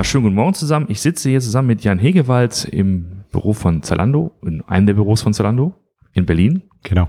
[0.00, 0.86] Ja, schönen guten Morgen zusammen.
[0.88, 5.20] Ich sitze hier zusammen mit Jan Hegewald im Büro von Zalando, in einem der Büros
[5.20, 5.74] von Zalando
[6.14, 6.62] in Berlin.
[6.84, 7.06] Genau.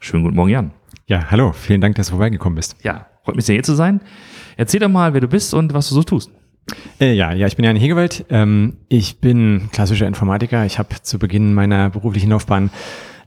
[0.00, 0.72] Schönen guten Morgen, Jan.
[1.06, 1.52] Ja, hallo.
[1.52, 2.74] Vielen Dank, dass du vorbeigekommen bist.
[2.82, 4.00] Ja, freut mich sehr, hier zu sein.
[4.56, 6.32] Erzähl doch mal, wer du bist und was du so tust.
[7.00, 8.26] Äh, ja, ja, ich bin Jan Hegewald.
[8.28, 10.66] Ähm, ich bin klassischer Informatiker.
[10.66, 12.70] Ich habe zu Beginn meiner beruflichen Laufbahn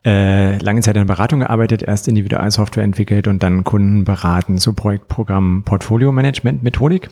[0.03, 5.63] äh, lange Zeit in Beratung gearbeitet, erst Individualsoftware entwickelt und dann Kunden beraten zu Projektprogramm
[5.63, 7.09] Portfolio Management Methodik.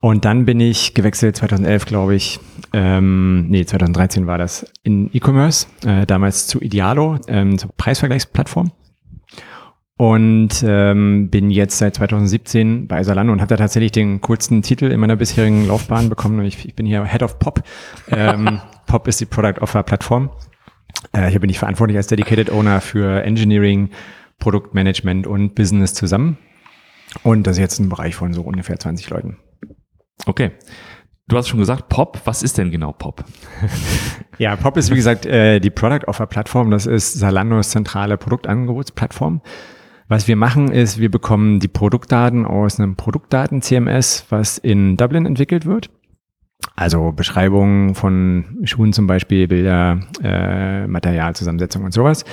[0.00, 2.38] Und dann bin ich gewechselt 2011, glaube ich,
[2.72, 8.70] ähm, nee, 2013 war das, in E-Commerce, äh, damals zu Idealo, ähm, zur Preisvergleichsplattform.
[9.96, 14.84] Und ähm, bin jetzt seit 2017 bei Salando und habe da tatsächlich den coolsten Titel
[14.92, 16.44] in meiner bisherigen Laufbahn bekommen.
[16.44, 17.64] Ich, ich bin hier Head of Pop.
[18.08, 20.30] Ähm, Pop ist die Product Offer Plattform.
[21.12, 23.90] Äh, hier bin ich verantwortlich als Dedicated Owner für Engineering,
[24.38, 26.38] Produktmanagement und Business zusammen.
[27.24, 29.38] Und das ist jetzt ein Bereich von so ungefähr 20 Leuten.
[30.26, 30.52] Okay.
[31.28, 32.20] Du hast schon gesagt, Pop.
[32.24, 33.22] Was ist denn genau Pop?
[34.38, 36.70] ja, Pop ist wie gesagt äh, die Product Offer Plattform.
[36.70, 39.42] Das ist Salandos zentrale Produktangebotsplattform.
[40.08, 45.66] Was wir machen ist, wir bekommen die Produktdaten aus einem Produktdaten-CMS, was in Dublin entwickelt
[45.66, 45.90] wird.
[46.76, 52.24] Also Beschreibungen von Schuhen zum Beispiel, Bilder, äh, Materialzusammensetzung und sowas.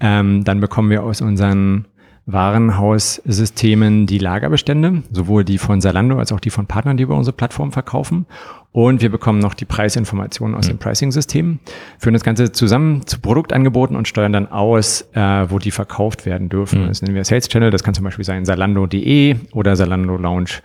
[0.00, 1.86] Ähm, dann bekommen wir aus unseren
[2.30, 7.34] Warenhaussystemen die Lagerbestände, sowohl die von Zalando als auch die von Partnern, die über unsere
[7.34, 8.26] Plattform verkaufen.
[8.70, 10.72] Und wir bekommen noch die Preisinformationen aus mhm.
[10.72, 11.58] dem Pricing-System,
[11.98, 16.50] führen das Ganze zusammen zu Produktangeboten und steuern dann aus, äh, wo die verkauft werden
[16.50, 16.82] dürfen.
[16.82, 16.88] Mhm.
[16.88, 17.70] Das nennen wir Sales Channel.
[17.70, 20.60] Das kann zum Beispiel sein Zalando.de oder Zalando Lounge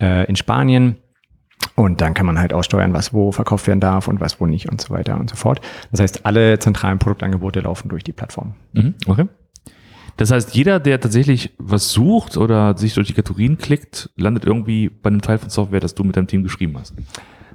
[0.00, 0.98] äh, in Spanien.
[1.74, 4.70] Und dann kann man halt aussteuern, was wo verkauft werden darf und was wo nicht
[4.70, 5.60] und so weiter und so fort.
[5.90, 8.54] Das heißt, alle zentralen Produktangebote laufen durch die Plattform.
[8.72, 8.94] Mhm.
[9.06, 9.26] Okay.
[10.18, 14.90] Das heißt, jeder, der tatsächlich was sucht oder sich durch die Kategorien klickt, landet irgendwie
[14.90, 16.92] bei einem Teil von Software, das du mit deinem Team geschrieben hast.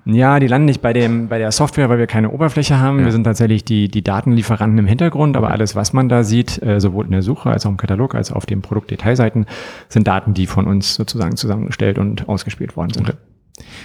[0.06, 3.00] Ja, die landen nicht bei dem, bei der Software, weil wir keine Oberfläche haben.
[3.00, 3.06] Ja.
[3.06, 6.80] Wir sind tatsächlich die, die Datenlieferanten im Hintergrund, aber alles, was man da sieht, äh,
[6.80, 9.46] sowohl in der Suche als auch im Katalog, als auch auf den Produktdetailseiten,
[9.90, 13.10] sind Daten, die von uns sozusagen zusammengestellt und ausgespielt worden sind.
[13.10, 13.18] Okay.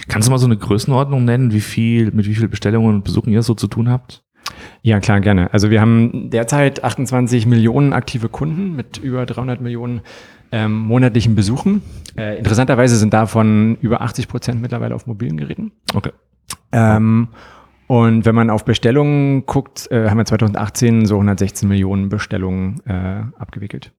[0.07, 3.31] Kannst du mal so eine Größenordnung nennen, wie viel, mit wie viel Bestellungen und Besuchen
[3.31, 4.23] ihr so zu tun habt?
[4.81, 5.53] Ja, klar, gerne.
[5.53, 10.01] Also wir haben derzeit 28 Millionen aktive Kunden mit über 300 Millionen
[10.51, 11.81] ähm, monatlichen Besuchen.
[12.17, 15.71] Äh, interessanterweise sind davon über 80 Prozent mittlerweile auf mobilen Geräten.
[15.93, 16.11] Okay.
[16.71, 17.29] Ähm,
[17.87, 23.23] und wenn man auf Bestellungen guckt, äh, haben wir 2018 so 116 Millionen Bestellungen äh,
[23.39, 23.93] abgewickelt.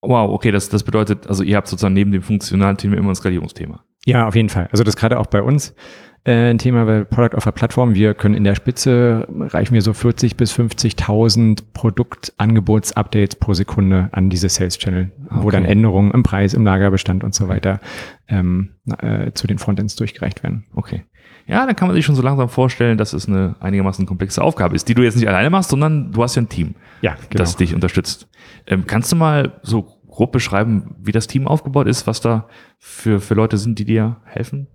[0.00, 3.14] Wow, okay, das, das bedeutet, also ihr habt sozusagen neben dem funktionalen Thema immer ein
[3.14, 3.84] Skalierungsthema.
[4.06, 4.68] Ja, auf jeden Fall.
[4.70, 5.74] Also das gerade auch bei uns
[6.24, 7.94] äh, ein Thema bei Product auf der Plattform.
[7.94, 14.30] Wir können in der Spitze reichen wir so 40 bis 50.000 Produktangebotsupdates pro Sekunde an
[14.30, 15.36] diese Sales Channel, okay.
[15.42, 17.80] wo dann Änderungen im Preis, im Lagerbestand und so weiter
[18.28, 20.64] ähm, äh, zu den Frontends durchgereicht werden.
[20.74, 21.04] Okay.
[21.46, 24.74] Ja, dann kann man sich schon so langsam vorstellen, dass es eine einigermaßen komplexe Aufgabe
[24.74, 27.42] ist, die du jetzt nicht alleine machst, sondern du hast ja ein Team, ja, genau.
[27.42, 28.28] das dich unterstützt.
[28.66, 32.48] Ähm, kannst du mal so grob beschreiben, wie das Team aufgebaut ist, was da
[32.78, 34.68] für, für Leute sind, die dir helfen?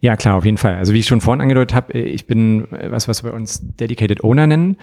[0.00, 0.76] Ja, klar, auf jeden Fall.
[0.76, 3.60] Also wie ich schon vorhin angedeutet habe, äh, ich bin äh, was, was wir uns
[3.76, 4.76] Dedicated Owner nennen.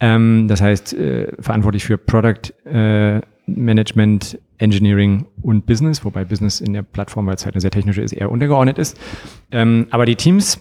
[0.00, 6.72] Ähm, das heißt, äh, verantwortlich für Product äh, Management, Engineering und Business, wobei Business in
[6.72, 8.98] der Plattform, weil es halt eine sehr technische ist, eher untergeordnet ist.
[9.50, 10.60] Ähm, aber die Teams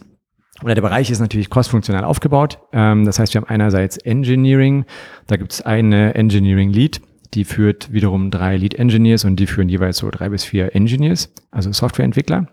[0.64, 2.60] oder der Bereich ist natürlich cross-funktional aufgebaut.
[2.74, 4.86] Ähm, das heißt, wir haben einerseits Engineering,
[5.28, 7.00] da gibt es eine Engineering Lead,
[7.34, 11.34] die führt wiederum drei Lead Engineers und die führen jeweils so drei bis vier Engineers,
[11.52, 12.48] also Softwareentwickler.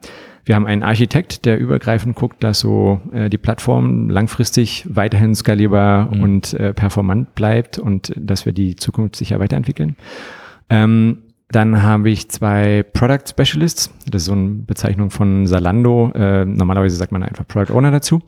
[0.45, 6.15] Wir haben einen Architekt, der übergreifend guckt, dass so äh, die Plattform langfristig weiterhin skalierbar
[6.15, 6.23] mhm.
[6.23, 9.97] und äh, performant bleibt und dass wir die Zukunft sicher weiterentwickeln.
[10.69, 11.19] Ähm,
[11.49, 13.91] dann habe ich zwei Product Specialists.
[14.11, 16.11] Das ist so eine Bezeichnung von Salando.
[16.15, 18.21] Äh, normalerweise sagt man einfach Product Owner dazu.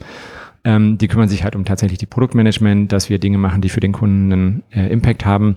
[0.65, 3.81] Ähm, die kümmern sich halt um tatsächlich die Produktmanagement, dass wir Dinge machen, die für
[3.81, 5.57] den Kunden einen äh, Impact haben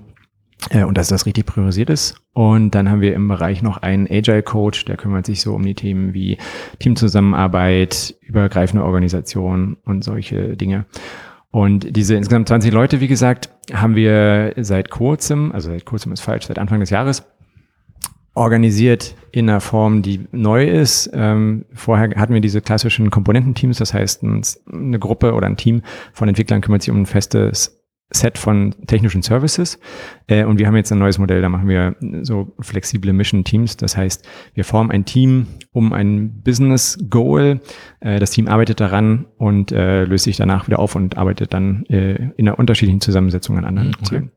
[0.86, 2.16] und dass das richtig priorisiert ist.
[2.34, 5.64] Und dann haben wir im Bereich noch einen Agile Coach, der kümmert sich so um
[5.64, 6.38] die Themen wie
[6.80, 10.86] Teamzusammenarbeit, übergreifende Organisation und solche Dinge.
[11.52, 16.22] Und diese insgesamt 20 Leute, wie gesagt, haben wir seit kurzem, also seit kurzem ist
[16.22, 17.24] falsch, seit Anfang des Jahres
[18.36, 21.10] organisiert in einer Form, die neu ist.
[21.14, 25.82] Ähm, vorher hatten wir diese klassischen Komponententeams, das heißt, eine Gruppe oder ein Team
[26.14, 27.79] von Entwicklern kümmert sich um ein festes
[28.12, 29.80] Set von technischen Services.
[30.28, 33.78] Äh, und wir haben jetzt ein neues Modell, da machen wir so flexible Mission Teams.
[33.78, 37.62] Das heißt, wir formen ein Team um ein Business Goal.
[38.00, 41.86] Äh, das Team arbeitet daran und äh, löst sich danach wieder auf und arbeitet dann
[41.86, 44.06] äh, in einer unterschiedlichen Zusammensetzung an anderen okay.
[44.06, 44.32] Zielen.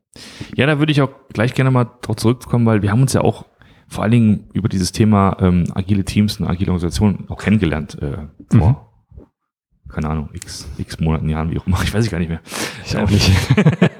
[0.54, 3.22] Ja, da würde ich auch gleich gerne mal drauf zurückkommen, weil wir haben uns ja
[3.22, 3.46] auch
[3.88, 8.26] vor allen Dingen über dieses Thema ähm, agile Teams und agile Organisationen auch kennengelernt äh,
[8.56, 8.91] vor
[9.92, 12.40] keine Ahnung, x, x Monaten, Jahren, wie auch immer, ich weiß ich gar nicht mehr.
[12.84, 13.30] Ich auch nicht.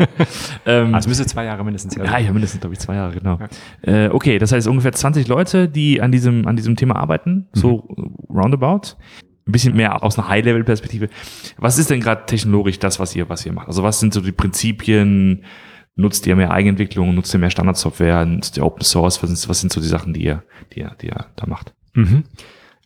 [0.66, 3.38] ähm, also müsste zwei Jahre mindestens her Ja, ja, mindestens, glaube ich, zwei Jahre, genau.
[3.84, 4.06] Ja.
[4.06, 7.58] Äh, okay, das heißt ungefähr 20 Leute, die an diesem, an diesem Thema arbeiten, mhm.
[7.58, 7.88] so
[8.28, 8.96] roundabout.
[9.44, 11.08] Ein bisschen mehr aus einer High-Level-Perspektive.
[11.58, 13.66] Was ist denn gerade technologisch das, was ihr, was ihr macht?
[13.66, 15.44] Also was sind so die Prinzipien?
[15.96, 17.14] Nutzt ihr mehr Eigenentwicklung?
[17.14, 18.24] Nutzt ihr mehr Standardsoftware?
[18.24, 19.22] Nutzt ihr Open Source?
[19.22, 21.74] Was sind, was sind so die Sachen, die ihr, die ihr, die ihr da macht?
[21.94, 22.22] Mhm.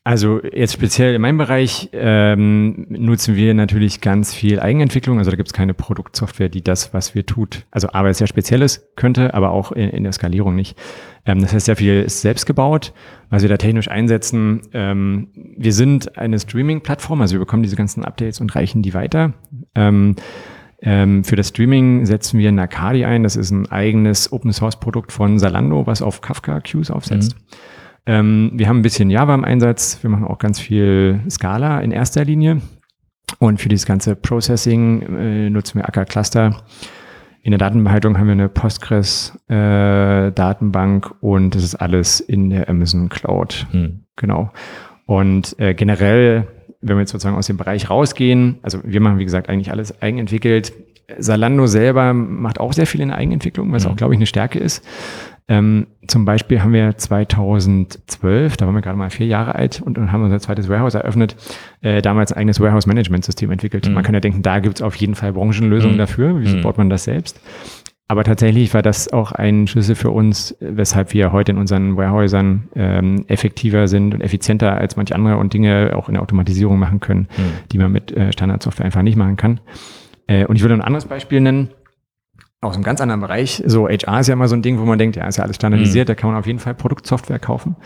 [0.06, 5.19] Also jetzt speziell in meinem Bereich ähm, nutzen wir natürlich ganz viel Eigenentwicklung.
[5.19, 8.87] Also da gibt es keine Produktsoftware, die das, was wir tut, also aber sehr spezielles
[8.94, 10.79] könnte, aber auch in, in der Skalierung nicht.
[11.25, 12.93] Ähm, das heißt, sehr viel ist selbst gebaut,
[13.31, 14.61] was wir da technisch einsetzen.
[14.73, 19.32] Ähm, wir sind eine Streaming-Plattform, also wir bekommen diese ganzen Updates und reichen die weiter.
[19.75, 20.14] Ähm,
[20.82, 23.25] ähm, für das Streaming setzen wir Nakadi ein.
[23.25, 27.35] Das ist ein eigenes Open-Source-Produkt von Salando, was auf Kafka-Queues aufsetzt.
[27.35, 27.75] Mhm.
[28.06, 29.99] Ähm, wir haben ein bisschen Java im Einsatz.
[30.03, 32.62] Wir machen auch ganz viel Scala in erster Linie.
[33.38, 36.62] Und für dieses ganze Processing äh, nutzen wir Acker Cluster.
[37.43, 43.08] In der Datenbehaltung haben wir eine Postgres-Datenbank äh, und das ist alles in der Amazon
[43.08, 43.69] Cloud.
[43.70, 44.00] Hm.
[44.17, 44.50] Genau.
[45.06, 46.49] Und äh, generell,
[46.81, 50.02] wenn wir jetzt sozusagen aus dem Bereich rausgehen, also wir machen, wie gesagt, eigentlich alles
[50.02, 50.73] eigenentwickelt.
[51.19, 53.93] Salando selber macht auch sehr viel in der Eigenentwicklung, was hm.
[53.93, 54.85] auch, glaube ich, eine Stärke ist.
[55.49, 59.97] Ähm, zum Beispiel haben wir 2012, da waren wir gerade mal vier Jahre alt und,
[59.97, 61.37] und haben unser zweites Warehouse eröffnet,
[61.83, 63.87] äh, damals ein eigenes Warehouse-Management-System entwickelt.
[63.87, 63.95] Mhm.
[63.95, 66.01] Man kann ja denken, da gibt es auf jeden Fall Branchenlösungen mhm.
[66.01, 66.41] dafür.
[66.41, 66.63] Wieso mhm.
[66.63, 67.41] baut man das selbst?
[68.09, 72.69] Aber tatsächlich war das auch ein Schlüssel für uns, weshalb wir heute in unseren Warehäusern
[72.77, 77.01] ähm, effektiver sind und effizienter als manche andere und Dinge auch in der Automatisierung machen
[77.01, 77.69] können, mhm.
[77.73, 79.61] die man mit äh, Standardsoftware einfach nicht machen kann.
[80.29, 81.71] Äh, und ich würde ein anderes Beispiel nennen
[82.67, 83.63] aus einem ganz anderen Bereich.
[83.67, 85.57] So HR ist ja immer so ein Ding, wo man denkt, ja, ist ja alles
[85.57, 86.11] standardisiert, mhm.
[86.11, 87.77] da kann man auf jeden Fall Produktsoftware kaufen.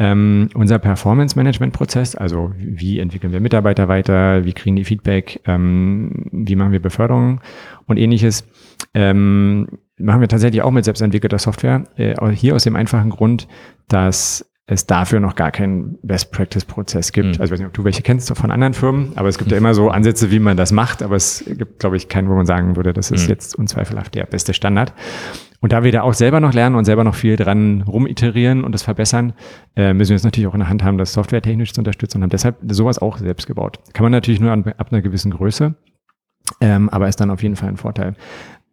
[0.00, 6.54] Ähm, unser Performance-Management-Prozess, also wie entwickeln wir Mitarbeiter weiter, wie kriegen die Feedback, ähm, wie
[6.54, 7.40] machen wir Beförderung
[7.86, 8.46] und ähnliches,
[8.94, 9.66] ähm,
[9.98, 11.84] machen wir tatsächlich auch mit selbstentwickelter Software.
[11.96, 13.48] Äh, hier aus dem einfachen Grund,
[13.88, 17.26] dass es dafür noch gar keinen Best-Practice-Prozess gibt.
[17.26, 17.32] Mhm.
[17.40, 19.56] Also ich weiß nicht, ob du welche kennst von anderen Firmen, aber es gibt ja
[19.56, 22.44] immer so Ansätze, wie man das macht, aber es gibt, glaube ich, keinen, wo man
[22.44, 23.30] sagen würde, das ist mhm.
[23.30, 24.92] jetzt unzweifelhaft der beste Standard.
[25.60, 28.72] Und da wir da auch selber noch lernen und selber noch viel dran rumiterieren und
[28.72, 29.32] das verbessern,
[29.74, 32.24] äh, müssen wir es natürlich auch in der Hand haben, das softwaretechnisch zu unterstützen und
[32.24, 33.78] haben deshalb sowas auch selbst gebaut.
[33.94, 35.74] Kann man natürlich nur an, ab einer gewissen Größe,
[36.60, 38.16] ähm, aber ist dann auf jeden Fall ein Vorteil.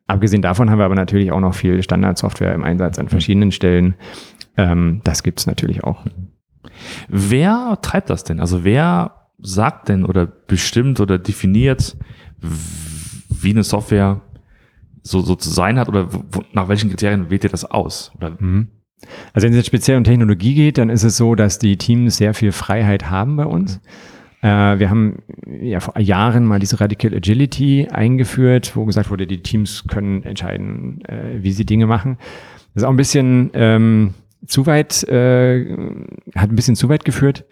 [0.08, 3.96] Abgesehen davon haben wir aber natürlich auch noch viel Standardsoftware im Einsatz an verschiedenen Stellen,
[4.58, 6.06] ähm, das gibt es natürlich auch.
[7.08, 8.40] Wer treibt das denn?
[8.40, 11.98] Also wer sagt denn oder bestimmt oder definiert,
[12.40, 14.22] wie eine Software
[15.02, 18.12] so, so zu sein hat oder wo, nach welchen Kriterien wählt ihr das aus?
[18.40, 18.70] Mhm.
[19.34, 22.18] Also wenn es jetzt speziell um Technologie geht, dann ist es so, dass die Teams
[22.18, 23.82] sehr viel Freiheit haben bei uns.
[24.42, 29.42] Äh, wir haben ja vor Jahren mal diese Radical Agility eingeführt, wo gesagt wurde, die
[29.42, 32.18] Teams können entscheiden, äh, wie sie Dinge machen.
[32.74, 34.14] Das ist auch ein bisschen ähm,
[34.48, 35.76] zu weit, äh,
[36.36, 37.46] hat ein bisschen zu weit geführt.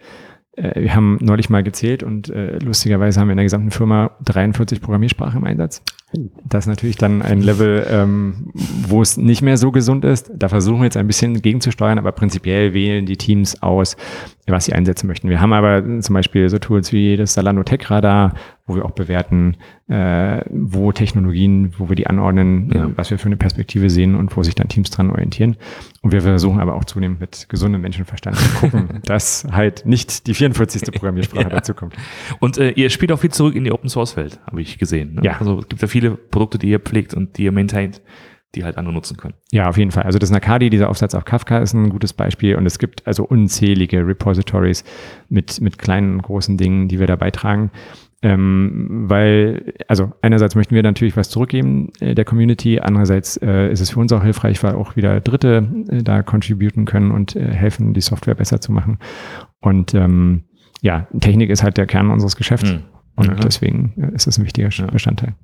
[0.56, 4.12] Äh, wir haben neulich mal gezählt und äh, lustigerweise haben wir in der gesamten Firma
[4.24, 5.82] 43 Programmiersprachen im Einsatz.
[6.44, 10.30] Das ist natürlich dann ein Level, ähm, wo es nicht mehr so gesund ist.
[10.32, 13.96] Da versuchen wir jetzt ein bisschen gegenzusteuern, aber prinzipiell wählen die Teams aus,
[14.46, 15.28] was sie einsetzen möchten.
[15.28, 18.34] Wir haben aber zum Beispiel so Tools wie das Salando Tech Radar,
[18.66, 19.56] wo wir auch bewerten,
[19.88, 22.90] äh, wo Technologien, wo wir die anordnen, ja.
[22.96, 25.56] was wir für eine Perspektive sehen und wo sich dann Teams dran orientieren.
[26.00, 30.34] Und wir versuchen aber auch zunehmend mit gesundem Menschenverstand zu gucken, dass halt nicht die
[30.34, 30.82] 44.
[30.92, 31.50] Programmiersprache ja.
[31.50, 31.94] dazu kommt.
[32.40, 35.16] Und äh, ihr spielt auch viel zurück in die Open Source Welt, habe ich gesehen.
[35.16, 35.22] Ne?
[35.24, 35.36] Ja.
[35.38, 38.00] Also es gibt ja viele Produkte, die ihr pflegt und die ihr maintaint
[38.54, 39.34] die halt andere nutzen können.
[39.52, 40.04] Ja, auf jeden Fall.
[40.04, 43.24] Also das Nakadi, dieser Aufsatz auf Kafka ist ein gutes Beispiel und es gibt also
[43.24, 44.84] unzählige Repositories
[45.28, 47.70] mit, mit kleinen und großen Dingen, die wir da beitragen.
[48.24, 53.80] Ähm, weil, also einerseits möchten wir natürlich was zurückgeben äh, der Community, andererseits äh, ist
[53.80, 57.52] es für uns auch hilfreich, weil auch wieder Dritte äh, da contributen können und äh,
[57.52, 58.98] helfen, die Software besser zu machen.
[59.60, 60.44] Und ähm,
[60.80, 62.70] ja, Technik ist halt der Kern unseres Geschäfts.
[62.70, 62.84] Hm.
[63.14, 63.40] Und mhm.
[63.40, 65.34] deswegen äh, ist es ein wichtiger Bestandteil.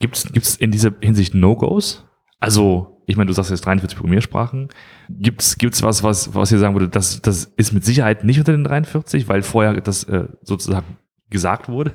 [0.00, 2.04] Gibt es in dieser Hinsicht No-Gos?
[2.40, 4.70] Also, ich meine, du sagst jetzt 43 Programmiersprachen.
[5.08, 8.50] Gibt es was, was, was ihr sagen würde, das, das ist mit Sicherheit nicht unter
[8.50, 10.96] den 43, weil vorher das äh, sozusagen
[11.32, 11.92] gesagt wurde?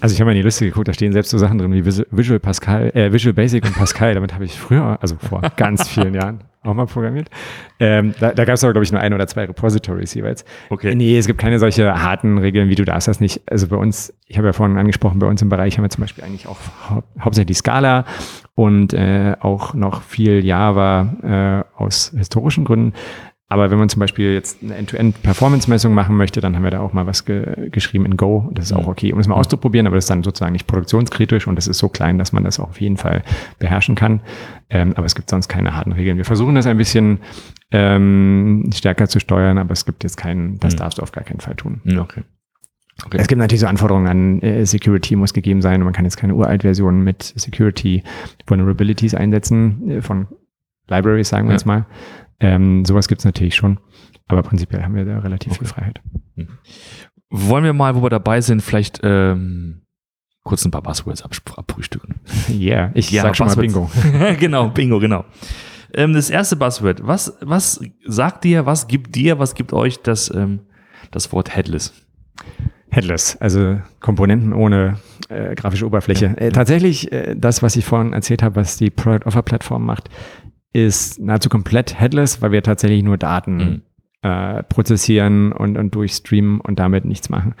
[0.00, 1.84] Also ich habe mal in die Liste geguckt, da stehen selbst so Sachen drin wie
[1.84, 4.14] Visual Pascal, äh, Visual Basic und Pascal.
[4.14, 7.28] Damit habe ich früher, also vor ganz vielen Jahren, auch mal programmiert.
[7.78, 10.44] Ähm, da da gab es aber, glaube ich, nur ein oder zwei Repositories jeweils.
[10.70, 10.94] Okay.
[10.94, 13.42] Nee, es gibt keine solche harten Regeln, wie du darfst das nicht.
[13.50, 16.00] Also bei uns, ich habe ja vorhin angesprochen, bei uns im Bereich haben wir zum
[16.00, 16.58] Beispiel eigentlich auch
[16.88, 18.06] hau hauptsächlich Scala
[18.54, 22.94] und äh, auch noch viel Java äh, aus historischen Gründen.
[23.48, 26.94] Aber wenn man zum Beispiel jetzt eine End-to-End-Performance-Messung machen möchte, dann haben wir da auch
[26.94, 28.50] mal was ge geschrieben in Go.
[28.52, 31.46] Das ist auch okay, um es mal auszuprobieren, aber das ist dann sozusagen nicht produktionskritisch
[31.46, 33.22] und das ist so klein, dass man das auch auf jeden Fall
[33.58, 34.20] beherrschen kann.
[34.70, 36.16] Ähm, aber es gibt sonst keine harten Regeln.
[36.16, 37.18] Wir versuchen das ein bisschen
[37.70, 40.78] ähm, stärker zu steuern, aber es gibt jetzt keinen, das mhm.
[40.78, 41.82] darfst du auf gar keinen Fall tun.
[41.86, 42.22] Okay.
[43.04, 43.18] Okay.
[43.18, 46.16] Es gibt natürlich so Anforderungen an äh, Security muss gegeben sein und man kann jetzt
[46.16, 48.04] keine Uralt-Version mit Security
[48.46, 50.28] Vulnerabilities einsetzen äh, von
[50.88, 51.56] Libraries, sagen wir ja.
[51.56, 51.86] jetzt mal.
[52.40, 53.78] Ähm, sowas gibt es natürlich schon,
[54.26, 55.58] aber prinzipiell haben wir da relativ okay.
[55.60, 56.00] viel Freiheit.
[56.36, 56.48] Mhm.
[57.30, 59.82] Wollen wir mal, wo wir dabei sind, vielleicht ähm,
[60.42, 62.20] kurz ein paar Buzzwords abfrühstücken?
[62.48, 63.74] Ja, yeah, ich ja, sag schon Buzzwords.
[63.74, 64.36] mal Bingo.
[64.40, 65.24] genau, Bingo, genau.
[65.94, 70.32] Ähm, das erste Buzzword, was, was sagt dir, was gibt dir, was gibt euch das,
[70.34, 70.60] ähm,
[71.10, 71.92] das Wort Headless?
[72.90, 74.98] Headless, also Komponenten ohne
[75.28, 76.26] äh, grafische Oberfläche.
[76.26, 76.34] Ja.
[76.34, 80.10] Äh, tatsächlich, äh, das, was ich vorhin erzählt habe, was die Product Offer Plattform macht,
[80.74, 83.82] ist nahezu komplett headless, weil wir tatsächlich nur Daten mhm.
[84.22, 87.54] äh, prozessieren und, und durchstreamen und damit nichts machen,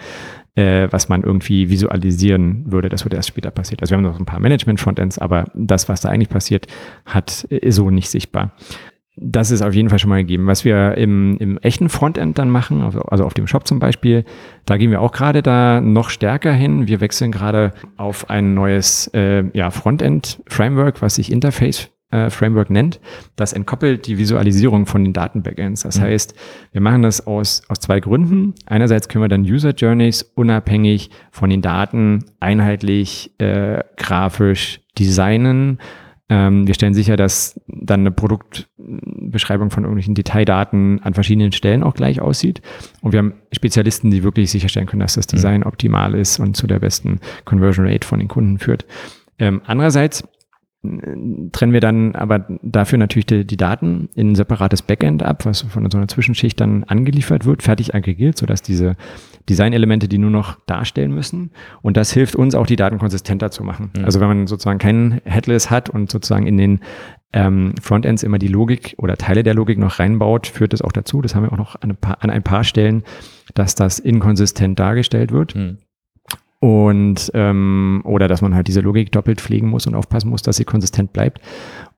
[0.56, 2.88] äh, was man irgendwie visualisieren würde.
[2.88, 3.80] Das wird erst später passiert.
[3.80, 6.66] Also wir haben noch ein paar Management-Frontends, aber das, was da eigentlich passiert,
[7.06, 8.52] hat ist so nicht sichtbar.
[9.16, 10.48] Das ist auf jeden Fall schon mal gegeben.
[10.48, 14.24] Was wir im, im echten Frontend dann machen, also, also auf dem Shop zum Beispiel,
[14.66, 16.88] da gehen wir auch gerade da noch stärker hin.
[16.88, 23.00] Wir wechseln gerade auf ein neues äh, ja, Frontend-Framework, was sich Interface äh, Framework nennt.
[23.36, 25.82] Das entkoppelt die Visualisierung von den Datenbackends.
[25.82, 26.02] Das mhm.
[26.02, 26.34] heißt,
[26.72, 28.54] wir machen das aus, aus zwei Gründen.
[28.66, 35.78] Einerseits können wir dann User Journeys unabhängig von den Daten einheitlich äh, grafisch designen
[36.30, 41.94] ähm, wir stellen sicher, dass dann eine Produktbeschreibung von irgendwelchen Detaildaten an verschiedenen Stellen auch
[41.94, 42.62] gleich aussieht.
[43.02, 45.36] Und wir haben Spezialisten, die wirklich sicherstellen können, dass das mhm.
[45.36, 45.66] Design mhm.
[45.66, 48.86] optimal ist und zu der besten Conversion Rate von den Kunden führt.
[49.38, 50.24] Ähm, andererseits
[51.52, 55.62] trennen wir dann aber dafür natürlich die, die, Daten in ein separates Backend ab, was
[55.62, 58.96] von so einer Zwischenschicht dann angeliefert wird, fertig aggregiert, sodass diese
[59.48, 61.50] Designelemente die nur noch darstellen müssen.
[61.82, 63.90] Und das hilft uns auch, die Daten konsistenter zu machen.
[63.96, 64.04] Mhm.
[64.04, 66.80] Also wenn man sozusagen keinen Headless hat und sozusagen in den
[67.32, 71.20] ähm, Frontends immer die Logik oder Teile der Logik noch reinbaut, führt das auch dazu,
[71.20, 73.02] das haben wir auch noch an ein paar, an ein paar Stellen,
[73.54, 75.54] dass das inkonsistent dargestellt wird.
[75.54, 75.78] Mhm.
[76.64, 80.56] Und ähm, oder dass man halt diese Logik doppelt pflegen muss und aufpassen muss, dass
[80.56, 81.42] sie konsistent bleibt.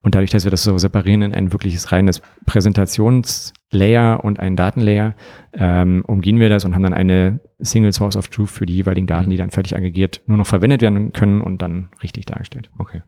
[0.03, 5.15] Und dadurch, dass wir das so separieren in ein wirkliches reines Präsentationslayer und ein Datenlayer,
[5.53, 9.07] ähm, umgehen wir das und haben dann eine Single Source of Truth für die jeweiligen
[9.07, 12.69] Daten, die dann fertig aggregiert nur noch verwendet werden können und dann richtig dargestellt.
[12.77, 13.03] Okay.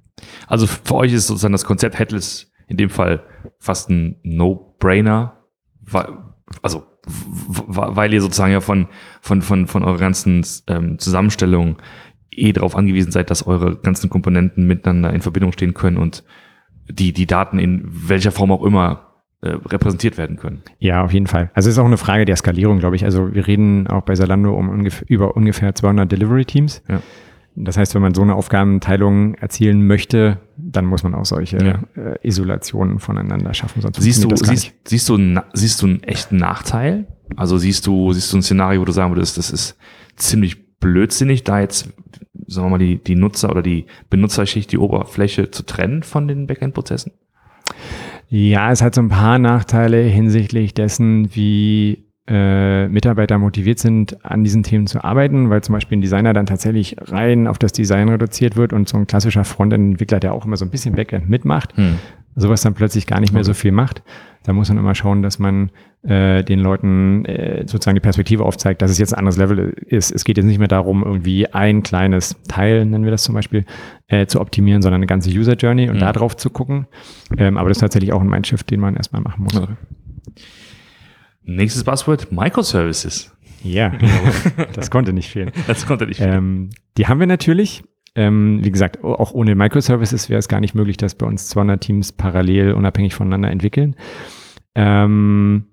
[0.46, 3.24] Also für euch ist sozusagen das Konzept Headless in dem Fall
[3.58, 5.42] fast ein No-Brainer.
[6.62, 6.84] Also
[7.66, 8.88] weil ihr sozusagen ja von,
[9.20, 11.76] von, von, von eurer ganzen ähm, Zusammenstellung
[12.30, 16.24] eh darauf angewiesen seid, dass eure ganzen Komponenten miteinander in Verbindung stehen können und
[16.88, 19.08] die, die Daten in welcher Form auch immer
[19.40, 20.62] äh, repräsentiert werden können.
[20.78, 21.50] Ja, auf jeden Fall.
[21.54, 23.04] Also es ist auch eine Frage der Skalierung, glaube ich.
[23.04, 26.82] Also wir reden auch bei Salando um ungefähr, über ungefähr 200 Delivery Teams.
[26.88, 27.00] Ja.
[27.54, 30.38] Das heißt, wenn man so eine Aufgabenteilung erzielen möchte,
[30.70, 31.80] dann muss man auch solche ja.
[31.96, 33.80] äh, Isolationen voneinander schaffen.
[33.80, 37.06] Sonst siehst du, siehst, siehst, du, siehst du einen echten Nachteil?
[37.36, 39.76] Also siehst du, siehst du ein Szenario, wo du sagen würdest, das ist
[40.16, 41.88] ziemlich blödsinnig, da jetzt,
[42.46, 46.46] sagen wir mal, die, die Nutzer oder die Benutzerschicht, die Oberfläche zu trennen von den
[46.46, 47.12] Backend-Prozessen?
[48.28, 54.44] Ja, es hat so ein paar Nachteile hinsichtlich dessen, wie äh, Mitarbeiter motiviert sind, an
[54.44, 58.08] diesen Themen zu arbeiten, weil zum Beispiel ein Designer dann tatsächlich rein auf das Design
[58.08, 61.76] reduziert wird und so ein klassischer Frontend-Entwickler, der auch immer so ein bisschen Backend mitmacht,
[61.76, 61.98] hm.
[62.36, 64.02] sowas dann plötzlich gar nicht mehr so viel macht.
[64.44, 65.70] Da muss man immer schauen, dass man
[66.02, 70.10] äh, den Leuten äh, sozusagen die Perspektive aufzeigt, dass es jetzt ein anderes Level ist.
[70.10, 73.64] Es geht jetzt nicht mehr darum, irgendwie ein kleines Teil, nennen wir das zum Beispiel,
[74.06, 76.00] äh, zu optimieren, sondern eine ganze User Journey und mhm.
[76.00, 76.86] da drauf zu gucken.
[77.36, 79.56] Ähm, aber das ist tatsächlich auch ein Mindshift, den man erstmal machen muss.
[79.56, 79.74] Okay.
[81.48, 83.34] Nächstes Buzzword, Microservices.
[83.62, 83.90] Ja,
[84.74, 85.50] das konnte nicht fehlen.
[85.66, 86.34] Das konnte nicht fehlen.
[86.34, 87.82] Ähm, die haben wir natürlich.
[88.14, 91.80] Ähm, wie gesagt, auch ohne Microservices wäre es gar nicht möglich, dass bei uns 200
[91.80, 93.96] Teams parallel unabhängig voneinander entwickeln.
[94.74, 95.64] Ähm,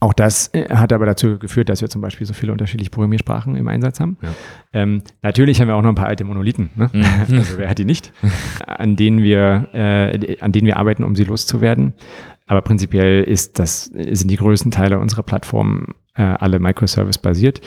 [0.00, 3.56] auch das äh, hat aber dazu geführt, dass wir zum Beispiel so viele unterschiedliche Programmiersprachen
[3.56, 4.18] im Einsatz haben.
[4.22, 4.28] Ja.
[4.72, 6.70] Ähm, natürlich haben wir auch noch ein paar alte Monolithen.
[6.76, 6.90] Ne?
[6.92, 7.04] Mhm.
[7.38, 8.12] Also wer hat die nicht?
[8.66, 11.94] An denen wir, äh, an denen wir arbeiten, um sie loszuwerden.
[12.52, 17.62] Aber prinzipiell ist das, sind die größten Teile unserer Plattform äh, alle Microservice-basiert.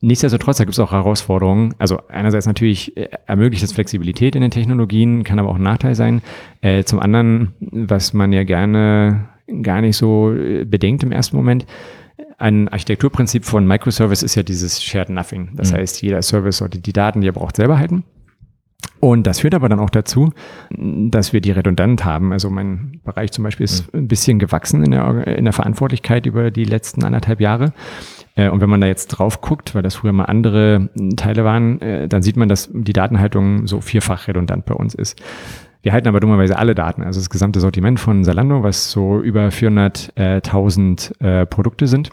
[0.00, 1.76] Nichtsdestotrotz, da gibt es auch Herausforderungen.
[1.78, 5.94] Also einerseits natürlich äh, ermöglicht es Flexibilität in den Technologien, kann aber auch ein Nachteil
[5.94, 6.20] sein.
[6.62, 9.28] Äh, zum anderen, was man ja gerne
[9.62, 11.64] gar nicht so äh, bedenkt im ersten Moment,
[12.38, 15.50] ein Architekturprinzip von Microservice ist ja dieses Shared Nothing.
[15.54, 15.76] Das mhm.
[15.76, 18.02] heißt, jeder Service sollte die Daten, die er braucht, selber halten.
[19.00, 20.32] Und das führt aber dann auch dazu,
[20.70, 22.32] dass wir die redundant haben.
[22.32, 24.00] Also mein Bereich zum Beispiel ist mhm.
[24.00, 27.72] ein bisschen gewachsen in der, in der Verantwortlichkeit über die letzten anderthalb Jahre.
[28.36, 31.80] Äh, und wenn man da jetzt drauf guckt, weil das früher mal andere Teile waren,
[31.80, 35.20] äh, dann sieht man, dass die Datenhaltung so vierfach redundant bei uns ist.
[35.82, 39.48] Wir halten aber dummerweise alle Daten, also das gesamte Sortiment von Zalando, was so über
[39.48, 42.10] 400.000 äh, Produkte sind.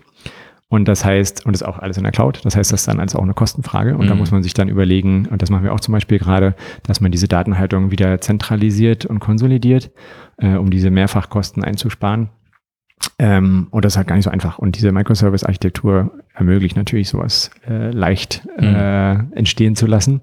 [0.71, 2.87] Und das heißt, und das ist auch alles in der Cloud, das heißt, das ist
[2.87, 3.95] dann alles auch eine Kostenfrage.
[3.95, 4.09] Und mhm.
[4.09, 7.01] da muss man sich dann überlegen, und das machen wir auch zum Beispiel gerade, dass
[7.01, 9.91] man diese Datenhaltung wieder zentralisiert und konsolidiert,
[10.37, 12.29] äh, um diese Mehrfachkosten einzusparen.
[13.17, 14.59] Ähm, und das ist halt gar nicht so einfach.
[14.59, 19.33] Und diese Microservice-Architektur ermöglicht natürlich sowas äh, leicht äh, mhm.
[19.33, 20.21] entstehen zu lassen.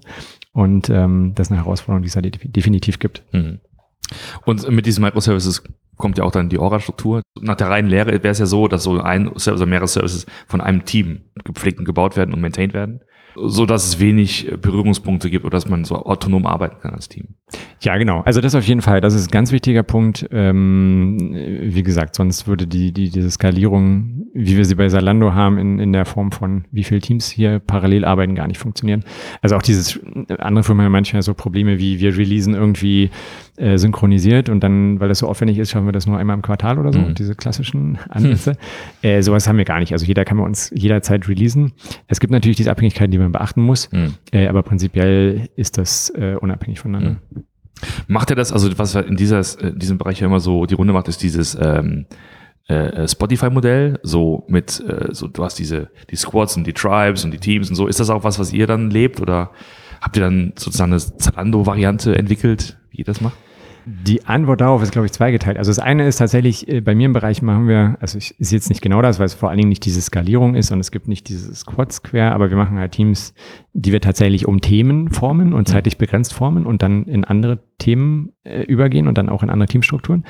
[0.53, 3.23] Und ähm, das ist eine Herausforderung, die es halt definitiv gibt.
[3.33, 3.59] Mhm.
[4.45, 5.63] Und mit diesen Microservices
[5.97, 7.21] kommt ja auch dann die Orga-Struktur.
[7.39, 10.25] Nach der reinen Lehre wäre es ja so, dass so ein Service oder mehrere Services
[10.47, 13.01] von einem Team gepflegt und gebaut werden und maintained werden
[13.37, 17.35] so dass es wenig Berührungspunkte gibt oder dass man so autonom arbeiten kann als Team.
[17.81, 18.21] Ja, genau.
[18.21, 19.01] Also das auf jeden Fall.
[19.01, 20.27] Das ist ein ganz wichtiger Punkt.
[20.31, 21.17] Ähm,
[21.61, 25.79] wie gesagt, sonst würde die, die, diese Skalierung, wie wir sie bei Salando haben, in,
[25.79, 29.03] in der Form von wie viele Teams hier parallel arbeiten, gar nicht funktionieren.
[29.41, 29.99] Also auch dieses,
[30.39, 33.11] andere Firmen haben manchmal so Probleme wie wir releasen irgendwie
[33.57, 36.41] äh, synchronisiert und dann, weil das so aufwendig ist, schaffen wir das nur einmal im
[36.41, 37.15] Quartal oder so, mhm.
[37.15, 38.51] diese klassischen Ansätze.
[38.51, 38.57] Hm.
[39.01, 39.93] Äh, sowas haben wir gar nicht.
[39.93, 41.73] Also jeder kann bei uns jederzeit releasen.
[42.07, 44.15] Es gibt natürlich diese Abhängigkeiten, die man beachten muss, mhm.
[44.31, 47.19] äh, aber prinzipiell ist das äh, unabhängig voneinander.
[47.31, 47.43] Mhm.
[48.07, 50.73] Macht er das, also was in, dieser, in äh, diesem Bereich ja immer so die
[50.73, 52.05] Runde macht, ist dieses ähm,
[52.67, 57.31] äh, Spotify-Modell, so mit, äh, so du hast diese, die Squads und die Tribes und
[57.31, 57.87] die Teams und so.
[57.87, 59.51] Ist das auch was, was ihr dann lebt oder
[60.01, 63.37] habt ihr dann sozusagen eine Zalando-Variante entwickelt, wie ihr das macht?
[63.89, 65.57] Die Antwort darauf ist, glaube ich, zweigeteilt.
[65.57, 68.51] Also das eine ist tatsächlich, äh, bei mir im Bereich machen wir, also ich, ist
[68.51, 70.91] jetzt nicht genau das, weil es vor allen Dingen nicht diese Skalierung ist und es
[70.91, 73.33] gibt nicht dieses Quad Square, aber wir machen halt Teams,
[73.71, 78.33] die wir tatsächlich um Themen formen und zeitlich begrenzt formen und dann in andere Themen
[78.43, 80.25] äh, übergehen und dann auch in andere Teamstrukturen.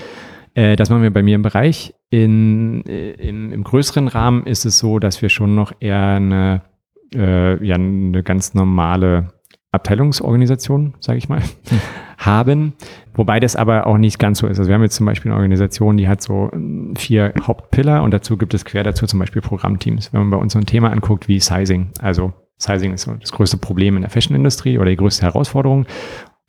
[0.54, 1.96] Äh, das machen wir bei mir im Bereich.
[2.12, 6.62] In, äh, im, Im größeren Rahmen ist es so, dass wir schon noch eher eine,
[7.16, 9.34] äh, ja, eine ganz normale
[9.72, 11.80] Abteilungsorganisation, sage ich mal, hm.
[12.18, 12.74] haben.
[13.14, 14.60] Wobei das aber auch nicht ganz so ist.
[14.60, 18.12] Also wir haben jetzt zum Beispiel eine Organisation, die hat so ähm, vier Hauptpillar und
[18.12, 20.14] dazu gibt es quer dazu zum Beispiel Programmteams.
[20.14, 23.32] Wenn man bei uns so ein Thema anguckt wie Sizing, also Sizing ist so das
[23.32, 25.86] größte Problem in der Fashion-Industrie oder die größte Herausforderung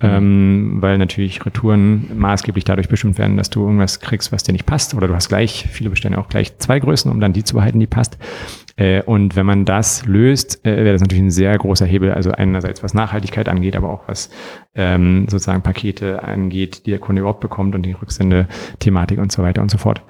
[0.01, 4.67] ähm, weil natürlich Retouren maßgeblich dadurch bestimmt werden, dass du irgendwas kriegst, was dir nicht
[4.67, 7.55] passt, oder du hast gleich, viele bestellen auch gleich zwei Größen, um dann die zu
[7.55, 8.17] behalten, die passt.
[8.79, 12.31] Äh, und wenn man das löst, äh, wäre das natürlich ein sehr großer Hebel, also
[12.31, 14.31] einerseits was Nachhaltigkeit angeht, aber auch was
[14.77, 19.63] ähm, sozusagen Pakete angeht, die der Kunde überhaupt bekommt und die Rücksende-Thematik und so weiter
[19.63, 20.03] und so fort.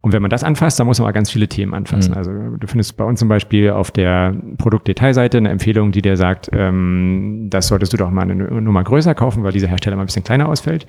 [0.00, 2.12] Und wenn man das anfasst, dann muss man aber ganz viele Themen anfassen.
[2.12, 2.18] Mhm.
[2.18, 6.50] Also du findest bei uns zum Beispiel auf der Produktdetailseite eine Empfehlung, die dir sagt,
[6.52, 10.06] ähm, das solltest du doch mal eine Nummer größer kaufen, weil dieser Hersteller mal ein
[10.06, 10.86] bisschen kleiner ausfällt.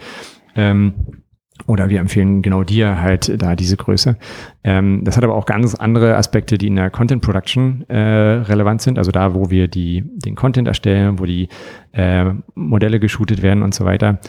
[0.55, 1.23] Ähm,
[1.67, 4.17] oder wir empfehlen genau dir halt da diese Größe.
[4.63, 8.81] Ähm, das hat aber auch ganz andere Aspekte, die in der Content Production äh, relevant
[8.81, 8.97] sind.
[8.97, 11.49] Also da, wo wir die, den Content erstellen, wo die
[11.91, 14.19] äh, Modelle geshootet werden und so weiter.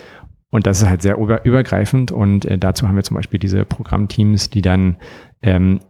[0.50, 3.64] Und das ist halt sehr über, übergreifend und äh, dazu haben wir zum Beispiel diese
[3.64, 4.96] Programmteams, die dann
[5.42, 5.80] ähm,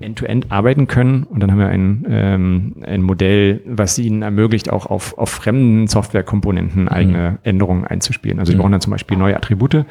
[0.00, 1.24] end-to-end -end arbeiten können.
[1.24, 5.86] Und dann haben wir ein, ähm, ein Modell, was ihnen ermöglicht, auch auf, auf fremden
[5.88, 6.88] Softwarekomponenten mhm.
[6.88, 7.38] eigene mhm.
[7.42, 8.38] Änderungen einzuspielen.
[8.38, 8.62] Also sie mhm.
[8.62, 9.84] brauchen dann zum Beispiel neue Attribute,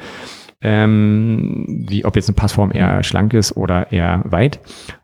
[0.60, 4.60] ähm, wie ob jetzt eine Passform eher schlank ist oder eher weit.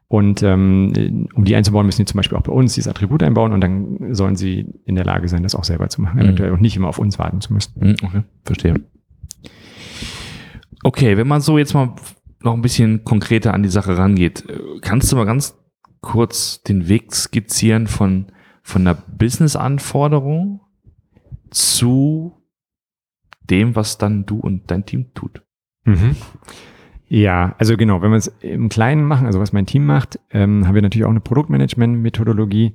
[0.08, 3.52] Und ähm, um die einzubauen, müssen die zum Beispiel auch bei uns dieses Attribut einbauen
[3.52, 6.24] und dann sollen sie in der Lage sein, das auch selber zu machen, mhm.
[6.24, 7.72] eventuell und nicht immer auf uns warten zu müssen.
[7.76, 8.80] Mhm, okay, verstehe.
[10.84, 11.94] Okay, wenn man so jetzt mal
[12.42, 15.58] noch ein bisschen konkreter an die Sache rangeht, äh, kannst du mal ganz
[16.00, 18.26] kurz den Weg skizzieren von,
[18.62, 20.60] von der Business-Anforderung
[21.50, 22.44] zu
[23.50, 25.43] dem, was dann du und dein Team tut?
[25.84, 26.16] Mhm.
[27.08, 30.66] Ja, also genau, wenn wir es im Kleinen machen, also was mein Team macht, ähm,
[30.66, 32.72] haben wir natürlich auch eine Produktmanagement-Methodologie.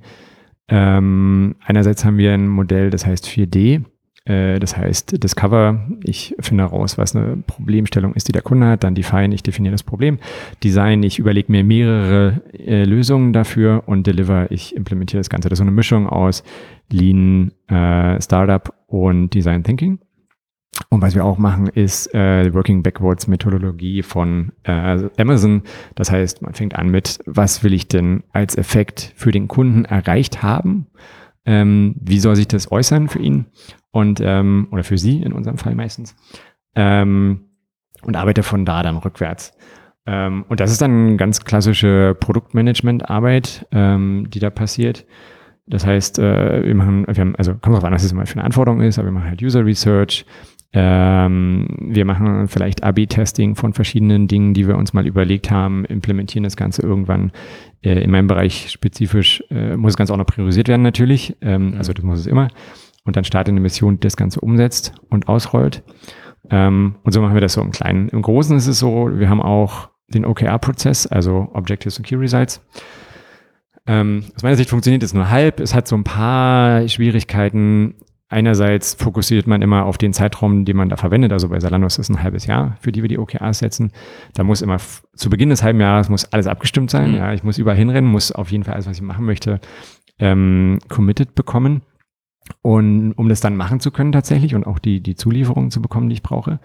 [0.68, 3.84] Ähm, einerseits haben wir ein Modell, das heißt 4D.
[4.24, 8.84] Äh, das heißt, Discover, ich finde heraus, was eine Problemstellung ist, die der Kunde hat,
[8.84, 10.18] dann Define, ich definiere das Problem.
[10.62, 15.48] Design, ich überlege mir mehrere äh, Lösungen dafür und Deliver, ich implementiere das Ganze.
[15.48, 16.44] Das ist so eine Mischung aus
[16.90, 19.98] Lean, äh, Startup und Design Thinking.
[20.88, 25.62] Und was wir auch machen, ist äh, Working Backwards Methodologie von äh, Amazon.
[25.94, 29.84] Das heißt, man fängt an mit, was will ich denn als Effekt für den Kunden
[29.84, 30.86] erreicht haben?
[31.44, 33.46] Ähm, wie soll sich das äußern für ihn?
[33.92, 36.16] und ähm, oder für sie in unserem Fall meistens
[36.74, 37.46] ähm,
[38.02, 39.52] und arbeite von da dann rückwärts.
[40.06, 45.06] Ähm, und das ist dann ganz klassische Produktmanagement-Arbeit, ähm, die da passiert.
[45.66, 48.36] Das heißt, äh, wir machen, wir haben, also kommt drauf an, was es immer für
[48.36, 50.24] eine Anforderung ist, aber wir machen halt User Research,
[50.72, 56.44] ähm, wir machen vielleicht AB-Testing von verschiedenen Dingen, die wir uns mal überlegt haben, implementieren
[56.44, 57.32] das Ganze irgendwann.
[57.82, 61.36] Äh, in meinem Bereich spezifisch äh, muss das Ganze auch noch priorisiert werden natürlich.
[61.40, 61.74] Ähm.
[61.76, 62.48] Also das muss es immer.
[63.04, 65.82] Und dann startet eine Mission, die das Ganze umsetzt und ausrollt.
[66.50, 68.08] Ähm, und so machen wir das so im Kleinen.
[68.08, 72.60] Im Großen ist es so, wir haben auch den OKR-Prozess, also Objectives and Key Results.
[73.86, 75.58] Ähm, aus meiner Sicht funktioniert es nur halb.
[75.58, 77.94] Es hat so ein paar Schwierigkeiten.
[78.32, 81.32] Einerseits fokussiert man immer auf den Zeitraum, den man da verwendet.
[81.32, 83.90] Also bei Salando ist es ein halbes Jahr, für die wir die OKRs setzen.
[84.34, 84.78] Da muss immer
[85.16, 87.10] zu Beginn des halben Jahres muss alles abgestimmt sein.
[87.10, 87.16] Mhm.
[87.16, 89.60] Ja, ich muss überall hinrennen, muss auf jeden Fall alles, was ich machen möchte,
[90.20, 91.82] ähm, committed bekommen.
[92.62, 96.08] Und um das dann machen zu können tatsächlich und auch die, die Zulieferungen zu bekommen,
[96.08, 96.60] die ich brauche.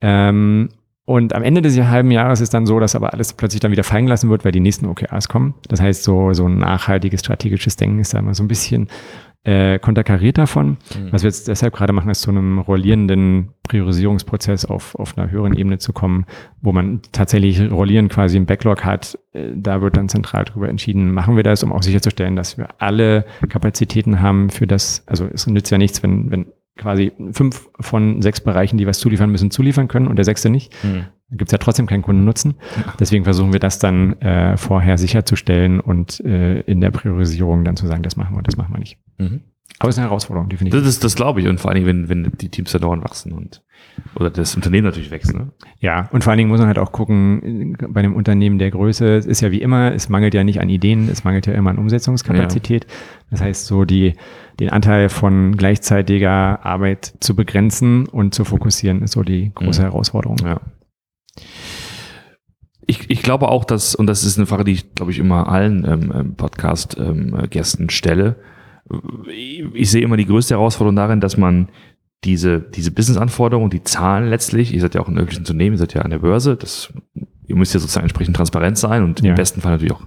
[0.00, 0.70] Ähm,
[1.04, 3.84] und am Ende des halben Jahres ist dann so, dass aber alles plötzlich dann wieder
[3.84, 5.52] fallen gelassen wird, weil die nächsten OKRs kommen.
[5.68, 8.88] Das heißt, so, so ein nachhaltiges strategisches Denken ist da immer so ein bisschen
[9.44, 10.78] äh, konterkariert davon.
[10.96, 11.12] Mhm.
[11.12, 15.54] Was wir jetzt deshalb gerade machen, ist zu einem rollierenden Priorisierungsprozess auf, auf einer höheren
[15.54, 16.24] Ebene zu kommen,
[16.60, 19.18] wo man tatsächlich rollierend quasi im Backlog hat.
[19.32, 22.68] Äh, da wird dann zentral darüber entschieden, machen wir das, um auch sicherzustellen, dass wir
[22.78, 25.04] alle Kapazitäten haben für das.
[25.06, 29.30] Also es nützt ja nichts, wenn, wenn quasi fünf von sechs Bereichen, die was zuliefern
[29.30, 30.72] müssen, zuliefern können und der sechste nicht.
[30.82, 31.04] Mhm.
[31.30, 32.54] Da gibt es ja trotzdem keinen Kundennutzen.
[33.00, 37.86] Deswegen versuchen wir das dann äh, vorher sicherzustellen und äh, in der Priorisierung dann zu
[37.86, 38.98] sagen, das machen wir, das machen wir nicht.
[39.18, 39.40] Mhm.
[39.78, 40.78] Aber es ist eine Herausforderung, definitiv.
[40.78, 41.48] Das, ist, das glaube ich.
[41.48, 43.62] Und vor allen Dingen, wenn, wenn die Teams da dauernd wachsen und
[44.16, 45.34] oder das Unternehmen natürlich wächst.
[45.34, 45.52] Ne?
[45.78, 49.16] Ja, und vor allen Dingen muss man halt auch gucken, bei einem Unternehmen der Größe,
[49.16, 51.70] es ist ja wie immer, es mangelt ja nicht an Ideen, es mangelt ja immer
[51.70, 52.84] an Umsetzungskapazität.
[52.84, 52.90] Ja.
[53.30, 54.14] Das heißt, so die,
[54.60, 59.86] den Anteil von gleichzeitiger Arbeit zu begrenzen und zu fokussieren, ist so die große mhm.
[59.86, 60.38] Herausforderung.
[60.44, 60.60] Ja.
[62.86, 65.48] Ich, ich glaube auch, dass, und das ist eine Frage, die ich, glaube ich, immer
[65.48, 68.36] allen ähm, ähm Podcast-Gästen ähm, stelle,
[69.32, 71.68] ich sehe immer die größte Herausforderung darin, dass man
[72.24, 75.94] diese, diese Business-Anforderungen, die Zahlen letztlich, ihr seid ja auch ein öffentliches Unternehmen, ihr seid
[75.94, 76.92] ja an der Börse, das,
[77.46, 79.30] ihr müsst ja sozusagen entsprechend transparent sein und ja.
[79.30, 80.06] im besten Fall natürlich auch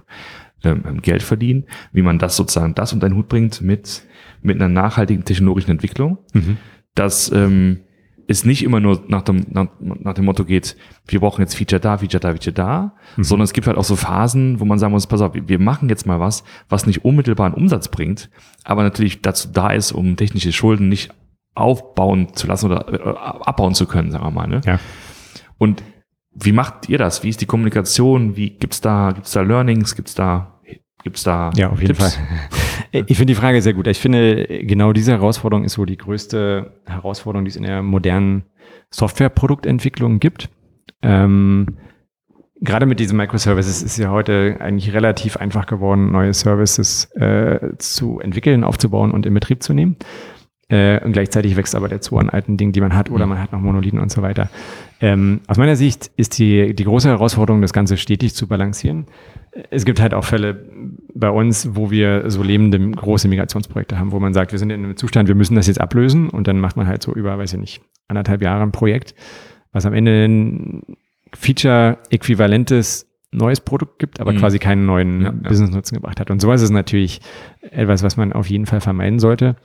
[0.64, 4.02] ähm, ähm, Geld verdienen, wie man das sozusagen das unter den Hut bringt mit,
[4.42, 6.18] mit einer nachhaltigen technologischen Entwicklung.
[6.32, 6.56] Mhm.
[6.94, 7.80] Das ähm,
[8.28, 11.80] es nicht immer nur nach dem, nach, nach dem Motto geht, wir brauchen jetzt Feature
[11.80, 13.24] da, Feature da, Feature da, mhm.
[13.24, 15.88] sondern es gibt halt auch so Phasen, wo man sagen muss, pass auf, wir machen
[15.88, 18.28] jetzt mal was, was nicht unmittelbaren Umsatz bringt,
[18.64, 21.10] aber natürlich dazu da ist, um technische Schulden nicht
[21.54, 24.46] aufbauen zu lassen oder äh, abbauen zu können, sagen wir mal.
[24.46, 24.60] Ne?
[24.64, 24.78] Ja.
[25.56, 25.82] Und
[26.34, 27.24] wie macht ihr das?
[27.24, 28.36] Wie ist die Kommunikation?
[28.36, 29.96] Wie gibt's da, gibt's da Learnings?
[29.96, 30.57] Gibt's da
[31.08, 32.16] Gibt's da Ja, auf jeden Tipps?
[32.16, 32.26] Fall.
[33.06, 33.86] Ich finde die Frage sehr gut.
[33.86, 38.44] Ich finde, genau diese Herausforderung ist so die größte Herausforderung, die es in der modernen
[38.90, 40.48] Softwareproduktentwicklung gibt.
[41.02, 41.76] Ähm,
[42.60, 48.20] gerade mit diesen Microservices ist ja heute eigentlich relativ einfach geworden, neue Services äh, zu
[48.20, 49.96] entwickeln, aufzubauen und in Betrieb zu nehmen.
[50.70, 53.30] Äh, und gleichzeitig wächst aber der Zoo an alten Dingen, die man hat, oder mhm.
[53.30, 54.50] man hat noch Monolithen und so weiter.
[55.00, 59.06] Ähm, aus meiner Sicht ist die, die große Herausforderung, das Ganze stetig zu balancieren.
[59.70, 60.68] Es gibt halt auch Fälle
[61.14, 64.84] bei uns, wo wir so lebende große Migrationsprojekte haben, wo man sagt, wir sind in
[64.84, 67.54] einem Zustand, wir müssen das jetzt ablösen und dann macht man halt so über, weiß
[67.54, 69.14] ich nicht, anderthalb Jahre ein Projekt,
[69.72, 70.82] was am Ende ein
[71.34, 74.38] Feature-äquivalentes neues Produkt gibt, aber mhm.
[74.38, 76.30] quasi keinen neuen ja, Business-Nutzen gebracht hat.
[76.30, 77.20] Und sowas ist natürlich
[77.60, 79.56] etwas, was man auf jeden Fall vermeiden sollte.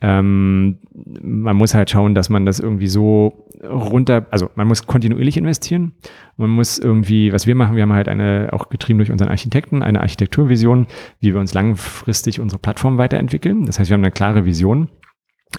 [0.00, 5.36] Ähm, man muss halt schauen, dass man das irgendwie so runter, also man muss kontinuierlich
[5.36, 5.92] investieren.
[6.36, 9.82] Man muss irgendwie, was wir machen, wir haben halt eine, auch getrieben durch unseren Architekten,
[9.82, 10.86] eine Architekturvision,
[11.20, 13.64] wie wir uns langfristig unsere Plattform weiterentwickeln.
[13.64, 14.88] Das heißt, wir haben eine klare Vision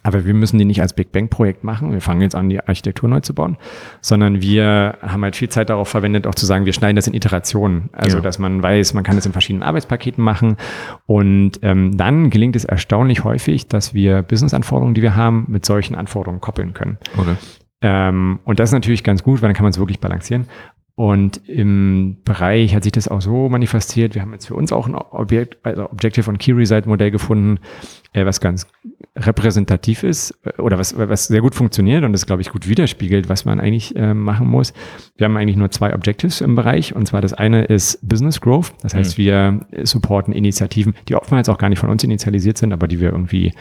[0.04, 1.92] aber wir müssen die nicht als Big Bang Projekt machen.
[1.92, 3.58] Wir fangen jetzt an, die Architektur neu zu bauen,
[4.02, 7.14] sondern wir haben halt viel Zeit darauf verwendet, auch zu sagen, wir schneiden das in
[7.14, 7.90] Iterationen.
[7.94, 8.24] Also, ja.
[8.24, 10.58] dass man weiß, man kann das in verschiedenen Arbeitspaketen machen.
[11.06, 15.96] Und ähm, dann gelingt es erstaunlich häufig, dass wir Business-Anforderungen, die wir haben, mit solchen
[15.96, 16.98] Anforderungen koppeln können.
[17.18, 17.36] Okay.
[17.82, 20.48] Ähm, und das ist natürlich ganz gut, weil dann kann man es wirklich balancieren.
[21.00, 24.16] Und im Bereich hat sich das auch so manifestiert.
[24.16, 27.60] Wir haben jetzt für uns auch ein Objekt, also Objective und Key Result Modell gefunden,
[28.26, 28.68] was ganz
[29.16, 33.30] repräsentativ ist äh, oder was, was sehr gut funktioniert und das, glaube ich, gut widerspiegelt,
[33.30, 34.74] was man eigentlich äh, machen muss.
[35.18, 38.74] Wir haben eigentlich nur zwei Objectives im Bereich und zwar das eine ist Business Growth.
[38.82, 39.24] Das heißt, mhm.
[39.24, 43.12] wir supporten Initiativen, die oftmals auch gar nicht von uns initialisiert sind, aber die wir
[43.12, 43.54] irgendwie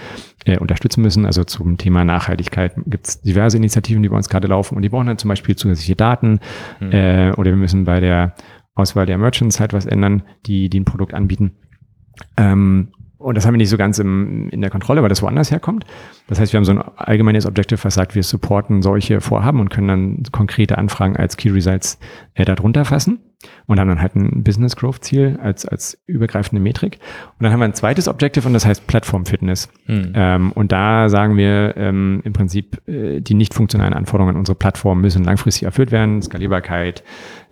[0.44, 1.26] äh, unterstützen müssen.
[1.26, 4.88] Also zum Thema Nachhaltigkeit gibt es diverse Initiativen, die bei uns gerade laufen und die
[4.88, 6.40] brauchen dann zum Beispiel zusätzliche Daten
[6.80, 6.92] mhm.
[6.92, 8.34] äh, oder wir müssen bei der
[8.74, 11.52] Auswahl der Merchants halt was ändern, die, die ein Produkt anbieten.
[12.36, 15.50] Ähm, und das haben wir nicht so ganz im, in der Kontrolle, weil das woanders
[15.50, 15.84] herkommt.
[16.28, 19.70] Das heißt, wir haben so ein allgemeines Objective, was sagt, wir supporten solche Vorhaben und
[19.70, 21.98] können dann konkrete Anfragen als Key Results
[22.34, 23.20] äh, darunter fassen.
[23.66, 26.98] und haben dann halt ein Business Growth Ziel als, als übergreifende Metrik.
[27.38, 29.68] Und dann haben wir ein zweites Objective und das heißt Plattform Fitness.
[29.86, 30.12] Mhm.
[30.14, 34.56] Ähm, und da sagen wir ähm, im Prinzip, äh, die nicht funktionalen Anforderungen an unsere
[34.56, 37.02] Plattform müssen langfristig erfüllt werden, Skalierbarkeit,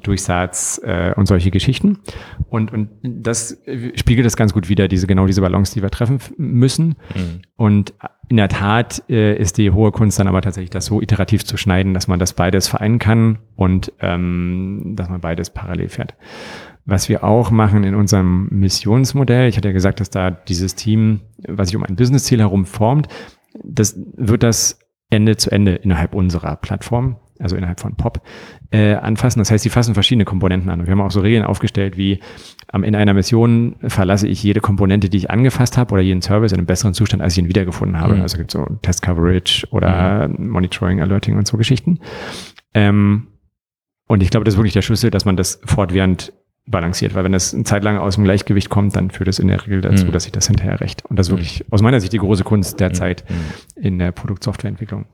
[0.07, 1.99] Durchsatz äh, und solche Geschichten.
[2.49, 3.63] Und, und das
[3.97, 6.97] spiegelt das ganz gut wieder, diese genau diese Balance, die wir treffen müssen.
[7.15, 7.43] Mhm.
[7.57, 7.95] Und
[8.29, 11.57] in der Tat äh, ist die hohe Kunst dann aber tatsächlich, das so iterativ zu
[11.57, 16.15] schneiden, dass man das beides vereinen kann und ähm, dass man beides parallel fährt.
[16.87, 21.21] Was wir auch machen in unserem Missionsmodell, ich hatte ja gesagt, dass da dieses Team,
[21.49, 23.09] was sich um ein Businessziel herum formt,
[23.63, 24.79] das wird das
[25.11, 28.21] Ende zu Ende innerhalb unserer Plattform also innerhalb von POP,
[28.71, 29.41] äh, anfassen.
[29.41, 30.81] Das heißt, sie fassen verschiedene Komponenten an.
[30.81, 32.21] Und wir haben auch so Regeln aufgestellt, wie
[32.69, 36.53] am Ende einer Mission verlasse ich jede Komponente, die ich angefasst habe oder jeden Service
[36.53, 38.17] in einem besseren Zustand, als ich ihn wiedergefunden habe.
[38.17, 38.23] Mhm.
[38.23, 40.51] Also gibt so Test Coverage oder mhm.
[40.51, 41.99] Monitoring, Alerting und so Geschichten.
[42.73, 43.29] Ähm,
[44.07, 46.33] und ich glaube, das ist wirklich der Schlüssel, dass man das fortwährend
[46.67, 49.49] balanciert, weil wenn das eine Zeit lang aus dem Gleichgewicht kommt, dann führt es in
[49.49, 50.13] der Regel dazu, mhm.
[50.13, 51.05] dass sich das hinterher rächt.
[51.05, 51.73] Und das ist wirklich mhm.
[51.73, 52.95] aus meiner Sicht die große Kunst der mhm.
[52.95, 53.83] Zeit mhm.
[53.83, 55.07] in der Produktsoftwareentwicklung.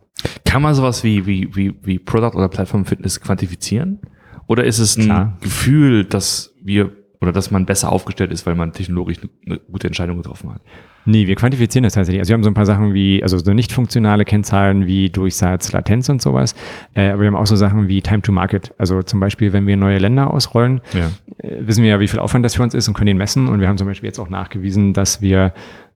[0.45, 4.01] Kann man sowas wie, wie, wie, wie Product oder Plattform Fitness quantifizieren?
[4.47, 5.39] Oder ist es ein Klar.
[5.41, 10.17] Gefühl, dass wir oder dass man besser aufgestellt ist, weil man technologisch eine gute Entscheidung
[10.17, 10.63] getroffen hat?
[11.11, 12.21] Nee, wir quantifizieren das tatsächlich.
[12.21, 15.73] Also wir haben so ein paar Sachen wie, also so nicht funktionale Kennzahlen wie Durchsatz,
[15.73, 16.55] Latenz und sowas.
[16.95, 18.73] Äh, aber wir haben auch so Sachen wie Time to Market.
[18.79, 21.11] Also zum Beispiel, wenn wir neue Länder ausrollen, ja.
[21.39, 23.49] äh, wissen wir ja, wie viel Aufwand das für uns ist und können den messen.
[23.49, 25.53] Und wir haben zum Beispiel jetzt auch nachgewiesen, dass wir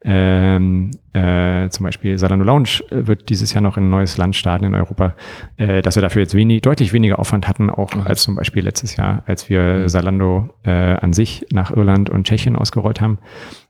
[0.07, 4.37] ähm, äh, zum Beispiel Salando Lounge äh, wird dieses Jahr noch in ein neues Land
[4.37, 5.15] starten in Europa,
[5.57, 8.97] äh, dass wir dafür jetzt wenig, deutlich weniger Aufwand hatten, auch als zum Beispiel letztes
[8.97, 9.89] Jahr, als wir mhm.
[9.89, 13.19] Salando äh, an sich nach Irland und Tschechien ausgerollt haben.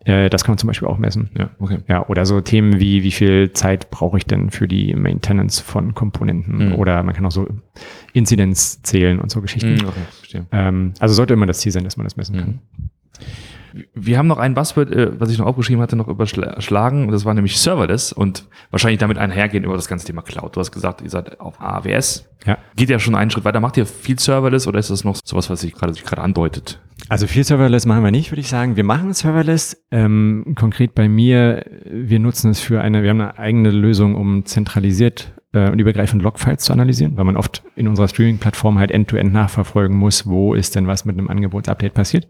[0.04, 1.30] Äh, das kann man zum Beispiel auch messen.
[1.36, 1.78] Ja, okay.
[1.88, 5.94] Ja, oder so Themen wie, wie viel Zeit brauche ich denn für die Maintenance von
[5.94, 6.68] Komponenten?
[6.68, 6.74] Mhm.
[6.74, 7.48] Oder man kann auch so
[8.12, 9.74] Inzidenz zählen und so Geschichten.
[9.74, 12.60] Mhm, okay, ähm, also sollte immer das Ziel sein, dass man das messen kann.
[13.94, 17.10] Wir haben noch ein Buzzword, äh, was ich noch aufgeschrieben hatte, noch überschlagen.
[17.10, 20.54] Das war nämlich Serverless und wahrscheinlich damit einhergehen über das ganze Thema Cloud.
[20.54, 22.28] Du hast gesagt, ihr seid auf AWS.
[22.46, 22.58] Ja.
[22.76, 23.60] Geht ja schon einen Schritt weiter.
[23.60, 26.80] Macht ihr viel Serverless oder ist das noch sowas, was sich gerade, sich gerade andeutet?
[27.08, 28.76] Also viel Serverless machen wir nicht, würde ich sagen.
[28.76, 29.84] Wir machen Serverless.
[29.90, 34.44] Ähm, konkret bei mir, wir nutzen es für eine, wir haben eine eigene Lösung, um
[34.44, 39.30] zentralisiert äh, und übergreifend Logfiles zu analysieren, weil man oft in unserer Streaming-Plattform halt end-to-end
[39.30, 42.28] -End nachverfolgen muss, wo ist denn was mit einem Angebotsupdate passiert.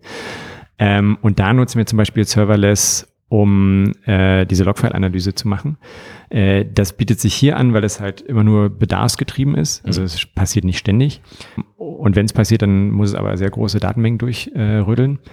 [0.78, 5.76] Ähm, und da nutzen wir zum Beispiel Serverless, um äh, diese Logfile-Analyse zu machen.
[6.30, 9.84] Äh, das bietet sich hier an, weil es halt immer nur bedarfsgetrieben ist.
[9.84, 10.06] Also mhm.
[10.06, 11.20] es passiert nicht ständig.
[11.76, 15.18] Und wenn es passiert, dann muss es aber sehr große Datenmengen durchrödeln.
[15.22, 15.28] Äh,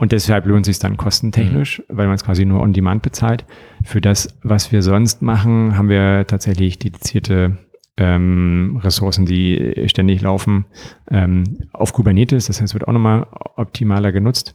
[0.00, 1.96] und deshalb lohnt es sich dann kostentechnisch, mhm.
[1.96, 3.44] weil man es quasi nur on demand bezahlt.
[3.84, 7.58] Für das, was wir sonst machen, haben wir tatsächlich dedizierte
[7.98, 10.66] ähm, Ressourcen, die ständig laufen,
[11.10, 12.46] ähm, auf Kubernetes.
[12.46, 14.54] Das heißt, es wird auch nochmal optimaler genutzt.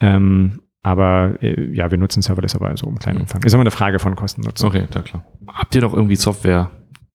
[0.00, 3.22] Ähm, aber äh, ja, wir nutzen Serverless aber so im kleinen mhm.
[3.22, 3.42] Umfang.
[3.42, 4.68] Ist immer eine Frage von Kostennutzung.
[4.68, 5.24] Okay, da klar.
[5.46, 6.70] Habt ihr doch irgendwie Software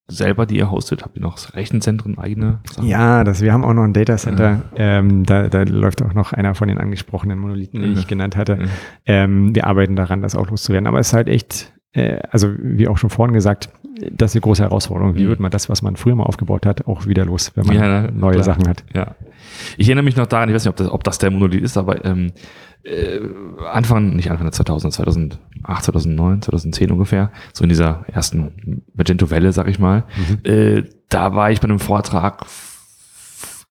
[0.07, 1.03] selber, die ihr hostet?
[1.03, 2.59] Habt ihr noch Rechenzentren eigene?
[2.71, 2.87] Sachen?
[2.87, 4.63] Ja, das, wir haben auch noch ein Datacenter.
[4.77, 4.99] Ja.
[4.99, 7.99] Ähm, da, da läuft auch noch einer von den angesprochenen Monolithen, die ja.
[7.99, 8.57] ich genannt hatte.
[8.61, 8.67] Ja.
[9.05, 10.87] Ähm, wir arbeiten daran, das auch loszuwerden.
[10.87, 11.76] Aber es ist halt echt, äh,
[12.31, 13.69] also wie auch schon vorhin gesagt,
[14.11, 15.15] das ist eine große Herausforderung.
[15.15, 15.29] Wie mhm.
[15.29, 18.11] wird man das, was man früher mal aufgebaut hat, auch wieder los, wenn man ja,
[18.11, 18.43] neue klar.
[18.43, 18.83] Sachen hat?
[18.93, 19.15] Ja.
[19.77, 21.77] Ich erinnere mich noch daran, ich weiß nicht, ob das, ob das der Monolith ist,
[21.77, 22.31] aber ähm,
[22.83, 23.19] äh,
[23.71, 25.39] Anfang, nicht Anfang der 2000, 2008,
[25.83, 30.49] 2009, 2010 ungefähr, so in dieser ersten Magento-Welle, sag ich mal, mhm.
[30.49, 32.45] äh, da war ich bei einem Vortrag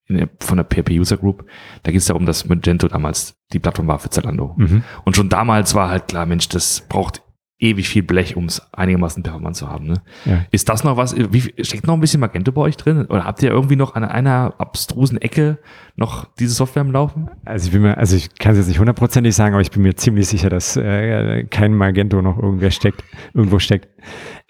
[0.08, 1.44] der, von der PHP User Group.
[1.82, 4.54] Da geht es darum, dass Magento damals die Plattform war für Zalando.
[4.56, 4.82] Mhm.
[5.04, 7.22] Und schon damals war halt klar, Mensch, das braucht
[7.58, 9.86] ewig viel Blech, um es einigermaßen performant zu haben.
[9.86, 9.94] Ne?
[10.26, 10.44] Ja.
[10.50, 11.16] Ist das noch was?
[11.16, 13.06] Wie, steckt noch ein bisschen Magento bei euch drin?
[13.06, 15.58] Oder habt ihr irgendwie noch an einer abstrusen Ecke
[15.96, 17.30] noch diese Software am Laufen?
[17.46, 19.82] Also ich bin mir, also ich kann es jetzt nicht hundertprozentig sagen, aber ich bin
[19.82, 23.88] mir ziemlich sicher, dass äh, kein Magento noch irgendwer steckt, irgendwo steckt.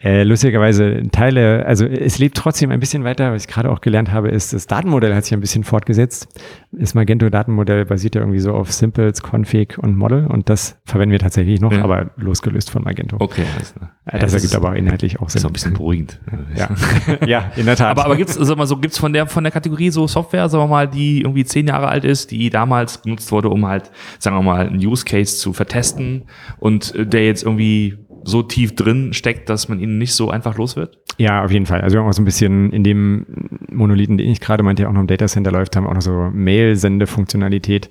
[0.07, 4.13] Äh, lustigerweise Teile, also es lebt trotzdem ein bisschen weiter, was ich gerade auch gelernt
[4.13, 6.29] habe, ist, das Datenmodell hat sich ein bisschen fortgesetzt.
[6.71, 11.19] Das Magento-Datenmodell basiert ja irgendwie so auf Simples, Config und Model und das verwenden wir
[11.19, 11.83] tatsächlich noch, ja.
[11.83, 13.17] aber losgelöst von Magento.
[13.19, 13.43] Okay.
[13.59, 15.41] Das, äh, das ergibt aber inhaltlich auch Sinn.
[15.41, 16.21] Ist auch ein bisschen beruhigend.
[16.55, 16.69] Ja,
[17.27, 17.91] ja in der Tat.
[17.91, 20.49] Aber, aber gibt es, sag mal so, gibt's von der, von der Kategorie so Software,
[20.49, 23.91] sagen wir mal, die irgendwie zehn Jahre alt ist, die damals genutzt wurde, um halt,
[24.21, 26.27] sagen wir mal, einen Use Case zu vertesten
[26.61, 30.57] und äh, der jetzt irgendwie so tief drin steckt, dass man ihn nicht so einfach
[30.59, 30.99] los wird?
[31.17, 31.81] Ja, auf jeden Fall.
[31.81, 33.25] Also wir haben auch so ein bisschen in dem
[33.71, 36.31] Monolithen, den ich gerade meinte, der auch noch im Datacenter läuft, haben auch noch so
[36.33, 37.89] Mail-Sende-Funktionalität,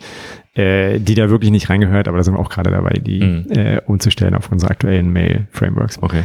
[0.54, 3.52] äh, die da wirklich nicht reingehört, aber da sind wir auch gerade dabei, die mhm.
[3.52, 6.02] äh, umzustellen auf unsere aktuellen Mail-Frameworks.
[6.02, 6.24] Okay.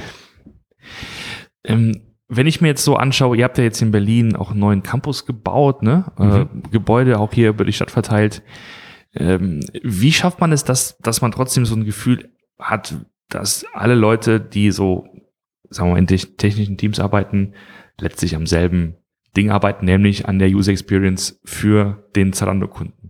[1.64, 4.60] Ähm, wenn ich mir jetzt so anschaue, ihr habt ja jetzt in Berlin auch einen
[4.60, 6.04] neuen Campus gebaut, ne?
[6.18, 6.32] Äh, mhm.
[6.32, 8.42] Äh, Gebäude auch hier über die Stadt verteilt.
[9.14, 12.94] Ähm, wie schafft man es, dass, dass man trotzdem so ein Gefühl hat,
[13.30, 15.06] dass alle Leute, die so,
[15.70, 17.54] sagen wir mal, in technischen Teams arbeiten,
[17.98, 18.96] letztlich am selben
[19.36, 23.00] Ding arbeiten, nämlich an der User Experience für den Zalando-Kunden?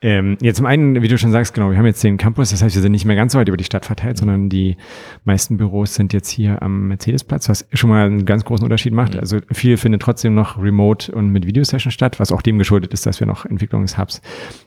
[0.00, 2.62] Ähm, ja, zum einen, wie du schon sagst, genau, wir haben jetzt den Campus, das
[2.62, 4.76] heißt, wir sind nicht mehr ganz so weit über die Stadt verteilt, sondern die
[5.24, 9.14] meisten Büros sind jetzt hier am Mercedesplatz, was schon mal einen ganz großen Unterschied macht.
[9.14, 9.20] Mhm.
[9.20, 13.06] Also viel findet trotzdem noch remote und mit Videosession statt, was auch dem geschuldet ist,
[13.06, 14.22] dass wir noch Entwicklungshubs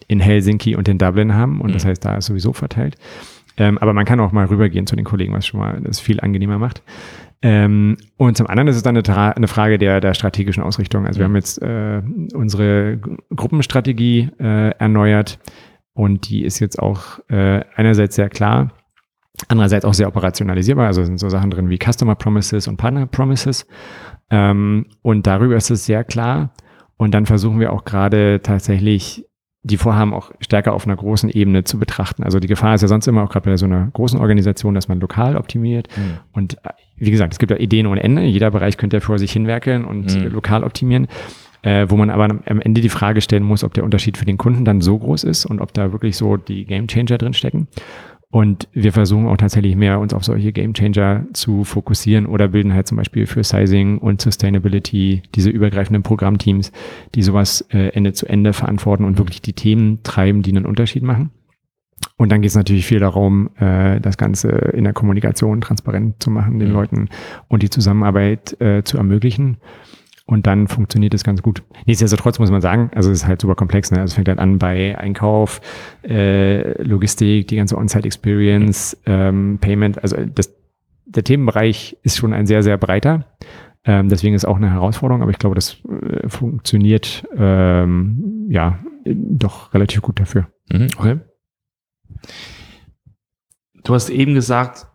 [0.08, 1.74] in Helsinki und in Dublin haben und mhm.
[1.74, 2.98] das heißt, da ist sowieso verteilt.
[3.58, 6.20] Ähm, aber man kann auch mal rübergehen zu den Kollegen, was schon mal das viel
[6.20, 6.84] angenehmer macht.
[7.42, 11.08] Ähm, und zum anderen ist es dann eine, eine, Frage der, der strategischen Ausrichtung.
[11.08, 12.02] Also wir haben jetzt äh,
[12.34, 13.00] unsere
[13.36, 15.40] Gruppenstrategie äh, erneuert
[15.94, 18.72] und die ist jetzt auch äh, einerseits sehr klar,
[19.48, 20.86] andererseits auch sehr operationalisierbar.
[20.86, 23.66] Also sind so Sachen drin wie Customer Promises und Partner Promises.
[24.30, 26.54] Ähm, und darüber ist es sehr klar.
[26.98, 29.26] Und dann versuchen wir auch gerade tatsächlich
[29.64, 32.24] die Vorhaben auch stärker auf einer großen Ebene zu betrachten.
[32.24, 34.88] Also die Gefahr ist ja sonst immer auch gerade bei so einer großen Organisation, dass
[34.88, 35.88] man lokal optimiert.
[35.96, 36.18] Mhm.
[36.34, 38.24] Und äh, wie gesagt, es gibt ja Ideen ohne Ende.
[38.24, 40.28] Jeder Bereich könnte ja vor sich hinwerkeln und mhm.
[40.28, 41.08] lokal optimieren.
[41.64, 44.40] Äh, wo man aber am Ende die Frage stellen muss, ob der Unterschied für den
[44.40, 47.68] Kunden dann so groß ist und ob da wirklich so die Game Changer drin stecken.
[48.32, 52.74] Und wir versuchen auch tatsächlich mehr uns auf solche Game Changer zu fokussieren oder bilden
[52.74, 56.72] halt zum Beispiel für Sizing und Sustainability diese übergreifenden Programmteams,
[57.14, 61.04] die sowas äh, Ende zu Ende verantworten und wirklich die Themen treiben, die einen Unterschied
[61.04, 61.32] machen.
[62.16, 66.32] Und dann geht es natürlich viel darum, äh, das Ganze in der Kommunikation transparent zu
[66.32, 66.74] machen, den mhm.
[66.74, 67.10] Leuten
[67.50, 69.58] und die Zusammenarbeit äh, zu ermöglichen.
[70.32, 71.62] Und dann funktioniert es ganz gut.
[71.86, 73.92] Nichtsdestotrotz muss man sagen, also es ist halt super komplex.
[73.92, 74.00] Ne?
[74.00, 75.60] Also es fängt halt an bei Einkauf,
[76.08, 80.02] äh, Logistik, die ganze On-Site-Experience, ähm, Payment.
[80.02, 80.56] Also das,
[81.04, 83.26] der Themenbereich ist schon ein sehr, sehr breiter.
[83.84, 89.74] Ähm, deswegen ist auch eine Herausforderung, aber ich glaube, das äh, funktioniert ähm, ja doch
[89.74, 90.48] relativ gut dafür.
[90.72, 91.20] Mhm, okay.
[93.84, 94.88] Du hast eben gesagt,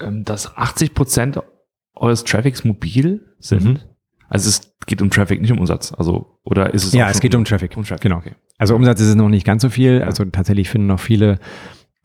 [0.00, 1.42] ähm, dass 80 Prozent
[1.94, 3.64] eures Traffics mobil sind?
[3.64, 3.78] Mhm.
[4.28, 5.92] Also es geht um Traffic, nicht um Umsatz.
[5.92, 7.76] Also, oder ist es Ja, es geht um Traffic.
[7.76, 8.02] Um Traffic.
[8.02, 8.16] Genau.
[8.16, 8.32] Okay.
[8.56, 9.98] Also Umsatz ist es noch nicht ganz so viel.
[9.98, 10.06] Ja.
[10.06, 11.38] Also tatsächlich finden noch viele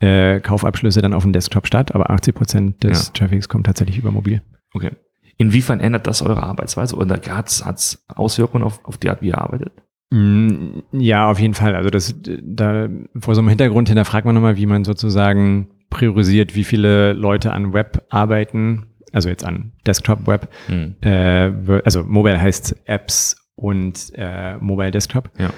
[0.00, 3.12] äh, Kaufabschlüsse dann auf dem Desktop statt, aber 80 Prozent des ja.
[3.14, 4.42] Traffics kommt tatsächlich über mobil.
[4.74, 4.90] Okay.
[5.38, 9.38] Inwiefern ändert das eure Arbeitsweise oder hat es Auswirkungen auf, auf die Art, wie ihr
[9.38, 9.72] arbeitet?
[10.10, 11.76] Mm, ja, auf jeden Fall.
[11.76, 16.64] Also das, da vor so einem Hintergrund hinterfragt man nochmal, wie man sozusagen priorisiert, wie
[16.64, 20.48] viele Leute an Web arbeiten also jetzt an Desktop Web.
[20.68, 20.96] Mhm.
[21.00, 25.30] Äh, also Mobile heißt Apps und äh, Mobile Desktop.
[25.38, 25.50] Ja.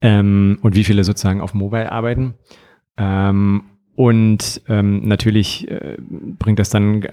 [0.00, 2.34] Ähm, und wie viele sozusagen auf Mobile arbeiten.
[2.96, 3.64] Ähm,
[3.94, 7.06] und ähm, natürlich äh, bringt das dann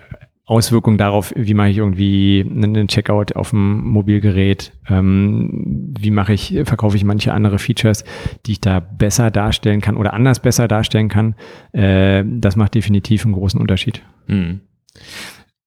[0.46, 6.60] Auswirkungen darauf, wie mache ich irgendwie einen Checkout auf dem Mobilgerät, ähm, wie mache ich,
[6.66, 8.04] verkaufe ich manche andere Features,
[8.46, 11.36] die ich da besser darstellen kann oder anders besser darstellen kann.
[11.72, 14.02] Äh, das macht definitiv einen großen Unterschied.
[14.28, 14.60] Mhm.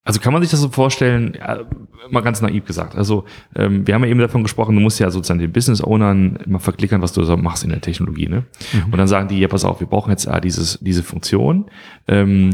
[0.07, 1.65] Also kann man sich das so vorstellen, ja,
[2.11, 2.95] mal ganz naiv gesagt.
[2.95, 3.25] Also
[3.57, 6.61] ähm, wir haben ja eben davon gesprochen, du musst ja sozusagen den Business Ownern immer
[6.61, 8.29] verklickern, was du so machst in der Technologie.
[8.29, 8.45] Ne?
[8.73, 8.93] Mhm.
[8.93, 11.67] Und dann sagen die, ja pass auf, wir brauchen jetzt äh, dieses, diese Funktion,
[12.07, 12.51] ähm,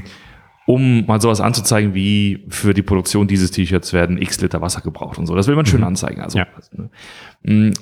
[0.66, 5.18] um mal sowas anzuzeigen, wie für die Produktion dieses T-Shirts werden x Liter Wasser gebraucht
[5.18, 5.34] und so.
[5.34, 5.88] Das will man schön mhm.
[5.88, 6.22] anzeigen.
[6.22, 6.46] Also, ja.
[6.72, 7.74] ne?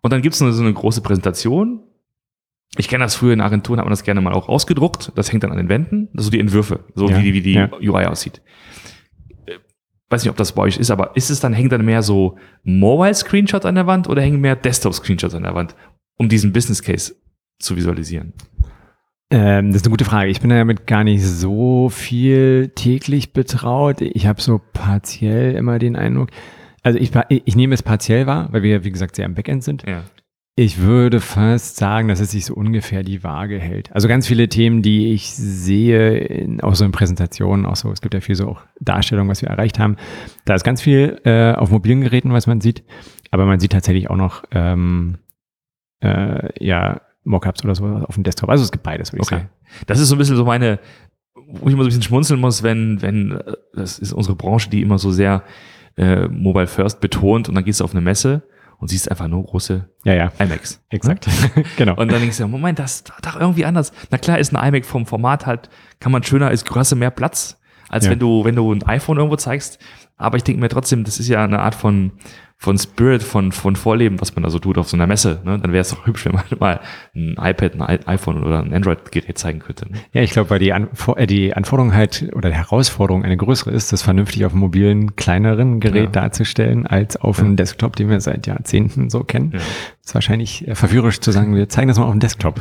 [0.00, 1.80] Und dann gibt's so eine große Präsentation
[2.76, 5.10] ich kenne das früher in Agenturen, hat man das gerne mal auch ausgedruckt.
[5.16, 6.08] Das hängt dann an den Wänden.
[6.12, 7.68] Das sind so die Entwürfe, so ja, wie, wie die ja.
[7.82, 8.40] UI aussieht
[10.10, 12.36] weiß nicht, ob das bei euch ist, aber ist es dann, hängt dann mehr so
[12.64, 15.76] Mobile-Screenshots an der Wand oder hängen mehr Desktop-Screenshots an der Wand,
[16.16, 17.14] um diesen Business Case
[17.58, 18.32] zu visualisieren?
[19.30, 20.30] Ähm, das ist eine gute Frage.
[20.30, 24.00] Ich bin damit gar nicht so viel täglich betraut.
[24.00, 26.30] Ich habe so partiell immer den Eindruck,
[26.82, 29.84] also ich, ich nehme es partiell wahr, weil wir, wie gesagt, sehr am Backend sind.
[29.86, 30.02] Ja.
[30.62, 33.90] Ich würde fast sagen, dass es sich so ungefähr die Waage hält.
[33.94, 38.02] Also ganz viele Themen, die ich sehe, in, auch so in Präsentationen, auch so, es
[38.02, 39.96] gibt ja viel so auch Darstellungen, was wir erreicht haben.
[40.44, 42.84] Da ist ganz viel äh, auf mobilen Geräten, was man sieht.
[43.30, 45.16] Aber man sieht tatsächlich auch noch, ähm,
[46.00, 48.50] äh, ja, Mockups oder so auf dem Desktop.
[48.50, 49.36] Also es gibt beides, würde ich okay.
[49.36, 49.50] sagen.
[49.86, 50.78] Das ist so ein bisschen so meine,
[51.36, 54.68] wo ich immer so ein bisschen schmunzeln muss, wenn, wenn, äh, das ist unsere Branche,
[54.68, 55.42] die immer so sehr
[55.96, 58.42] äh, Mobile First betont und dann gehst du auf eine Messe
[58.80, 60.32] und siehst einfach nur große ja, ja.
[60.38, 60.82] iMacs.
[60.88, 61.28] Exakt.
[61.76, 61.94] genau.
[61.96, 63.92] Und dann denkst du, Moment, das ist doch irgendwie anders.
[64.10, 65.68] Na klar ist ein iMac vom Format halt,
[66.00, 68.10] kann man schöner, ist, du mehr Platz, als ja.
[68.10, 69.78] wenn du, wenn du ein iPhone irgendwo zeigst.
[70.16, 72.12] Aber ich denke mir trotzdem, das ist ja eine Art von,
[72.62, 75.40] von Spirit, von, von Vorleben, was man da so tut auf so einer Messe.
[75.46, 75.58] Ne?
[75.58, 76.80] Dann wäre es doch hübsch, wenn man mal
[77.16, 79.90] ein iPad, ein iPhone oder ein Android-Gerät zeigen könnte.
[79.90, 79.98] Ne?
[80.12, 83.70] Ja, ich glaube, weil die, Anfor äh, die Anforderung halt oder die Herausforderung eine größere
[83.70, 86.10] ist, das vernünftig auf einem mobilen, kleineren Gerät ja.
[86.10, 87.44] darzustellen, als auf ja.
[87.44, 89.52] einem Desktop, den wir seit Jahrzehnten so kennen.
[89.54, 89.60] Ja.
[90.04, 92.60] ist wahrscheinlich äh, verführerisch zu sagen, wir zeigen das mal auf dem Desktop.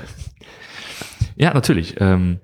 [1.36, 1.96] Ja, natürlich.
[2.00, 2.40] Ähm,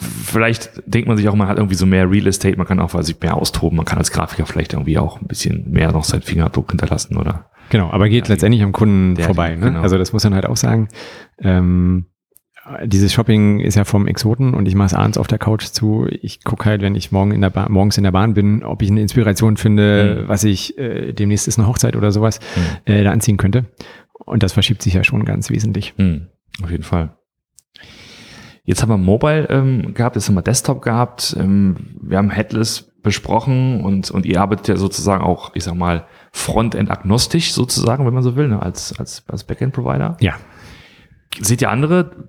[0.00, 3.00] vielleicht denkt man sich auch, man hat irgendwie so mehr Real Estate, man kann auch
[3.02, 6.22] sich mehr austoben, man kann als Grafiker vielleicht irgendwie auch ein bisschen mehr noch seinen
[6.22, 7.50] Fingerabdruck hinterlassen, oder?
[7.70, 9.54] Genau, aber geht ja, letztendlich am Kunden vorbei.
[9.54, 9.66] Ne?
[9.66, 9.80] Genau.
[9.80, 10.88] Also das muss man halt auch sagen.
[11.38, 12.06] Ähm,
[12.84, 16.06] dieses Shopping ist ja vom Exoten und ich mache es abends auf der Couch zu.
[16.10, 18.90] Ich gucke halt, wenn ich morgen in der morgens in der Bahn bin, ob ich
[18.90, 20.28] eine Inspiration finde, mhm.
[20.28, 22.92] was ich äh, demnächst ist eine Hochzeit oder sowas, mhm.
[22.92, 23.66] äh, da anziehen könnte.
[24.12, 25.94] Und das verschiebt sich ja schon ganz wesentlich.
[25.96, 26.28] Mhm.
[26.62, 27.17] Auf jeden Fall.
[28.68, 32.92] Jetzt haben wir Mobile ähm, gehabt, jetzt haben wir Desktop gehabt, ähm, wir haben Headless
[33.02, 38.22] besprochen und, und ihr arbeitet ja sozusagen auch, ich sag mal, Frontend-agnostisch sozusagen, wenn man
[38.22, 40.18] so will, ne, als, als, als Backend-Provider.
[40.20, 40.34] Ja.
[41.40, 42.28] Seht ihr andere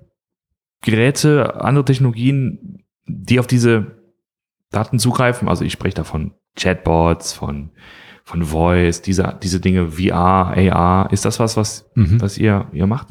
[0.80, 3.98] Geräte, andere Technologien, die auf diese
[4.70, 5.46] Daten zugreifen?
[5.46, 7.72] Also ich spreche da von Chatbots, von
[8.30, 12.20] von Voice, diese, diese Dinge, VR, AR, ist das was, was, mhm.
[12.20, 13.08] was ihr, ihr macht?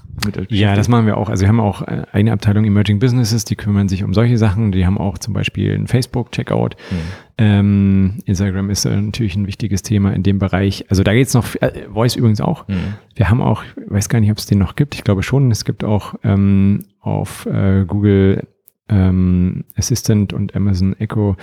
[0.47, 1.29] ja, das machen wir auch.
[1.29, 4.71] Also wir haben auch äh, eine Abteilung Emerging Businesses, die kümmern sich um solche Sachen.
[4.71, 6.77] Die haben auch zum Beispiel ein Facebook-Checkout.
[6.89, 6.95] Mhm.
[7.37, 10.85] Ähm, Instagram ist äh, natürlich ein wichtiges Thema in dem Bereich.
[10.89, 12.65] Also da geht's noch, äh, Voice übrigens auch.
[12.69, 12.95] Mhm.
[13.15, 14.95] Wir haben auch, weiß gar nicht, ob es den noch gibt.
[14.95, 15.51] Ich glaube schon.
[15.51, 18.47] Es gibt auch ähm, auf äh, Google
[18.89, 21.37] ähm, Assistant und Amazon Echo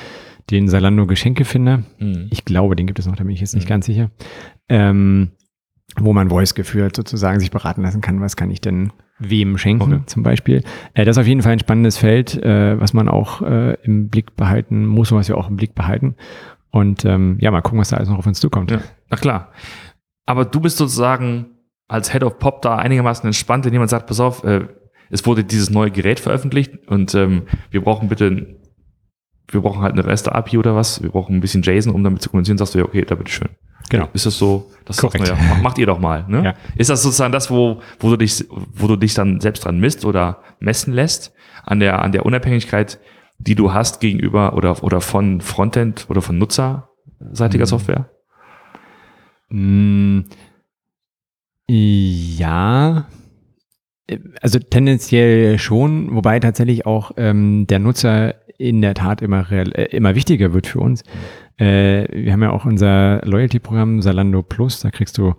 [0.50, 1.82] den Salando Geschenkefinder.
[1.98, 2.28] Mhm.
[2.30, 3.70] Ich glaube, den gibt es noch, da bin ich jetzt nicht mhm.
[3.70, 4.10] ganz sicher.
[4.68, 5.30] Ähm,
[5.98, 9.94] wo man Voice geführt sozusagen sich beraten lassen kann, was kann ich denn wem schenken
[9.94, 10.02] okay.
[10.06, 10.62] zum Beispiel.
[10.94, 14.08] Äh, das ist auf jeden Fall ein spannendes Feld, äh, was man auch äh, im
[14.08, 16.16] Blick behalten muss und was wir auch im Blick behalten.
[16.70, 18.70] Und ähm, ja, mal gucken, was da alles noch auf uns zukommt.
[18.70, 19.52] Ja, na klar.
[20.26, 21.46] Aber du bist sozusagen
[21.88, 24.66] als Head of Pop da einigermaßen entspannt, wenn jemand sagt, pass auf, äh,
[25.10, 28.56] es wurde dieses neue Gerät veröffentlicht und ähm, wir brauchen bitte
[29.48, 32.30] wir brauchen halt eine REST-API oder was, wir brauchen ein bisschen JSON, um damit zu
[32.30, 33.48] kommunizieren, sagst du ja, okay, da bitteschön.
[33.88, 34.08] Genau.
[34.12, 34.70] Ist das so?
[34.84, 35.22] Das Korrekt.
[35.22, 36.24] Ist, ja, macht ihr doch mal.
[36.28, 36.44] Ne?
[36.44, 36.54] Ja.
[36.74, 40.04] Ist das sozusagen das, wo, wo, du dich, wo du dich dann selbst dran misst
[40.04, 41.32] oder messen lässt,
[41.64, 42.98] an der, an der Unabhängigkeit,
[43.38, 47.68] die du hast gegenüber oder, oder von Frontend oder von nutzerseitiger mhm.
[47.68, 48.10] Software?
[49.50, 50.20] Mm,
[51.68, 53.06] ja,
[54.40, 60.14] also tendenziell schon, wobei tatsächlich auch ähm, der Nutzer in der Tat immer, äh, immer
[60.14, 61.02] wichtiger wird für uns.
[61.58, 65.34] Äh, wir haben ja auch unser Loyalty-Programm Salando Plus, da kriegst du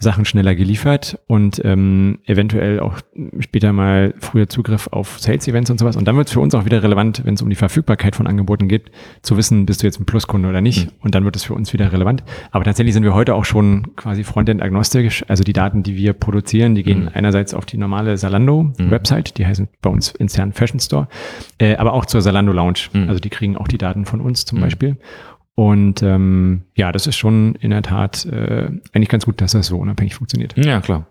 [0.00, 3.00] Sachen schneller geliefert und ähm, eventuell auch
[3.40, 5.96] später mal früher Zugriff auf Sales-Events und sowas.
[5.96, 8.28] Und dann wird es für uns auch wieder relevant, wenn es um die Verfügbarkeit von
[8.28, 8.92] Angeboten geht,
[9.22, 10.86] zu wissen, bist du jetzt ein Pluskunde oder nicht.
[10.86, 10.92] Mhm.
[11.00, 12.22] Und dann wird es für uns wieder relevant.
[12.52, 15.24] Aber tatsächlich sind wir heute auch schon quasi Frontend-agnostisch.
[15.26, 17.10] Also die Daten, die wir produzieren, die gehen mhm.
[17.14, 19.34] einerseits auf die normale Salando-Website, mhm.
[19.34, 21.08] die heißen bei uns intern Fashion Store,
[21.58, 22.88] äh, aber auch zur Salando Lounge.
[22.92, 23.08] Mhm.
[23.08, 24.62] Also die kriegen auch die Daten von uns zum mhm.
[24.62, 24.96] Beispiel.
[25.58, 29.66] Und ähm, ja, das ist schon in der Tat äh, eigentlich ganz gut, dass das
[29.66, 30.56] so unabhängig funktioniert.
[30.56, 31.08] Ja, klar.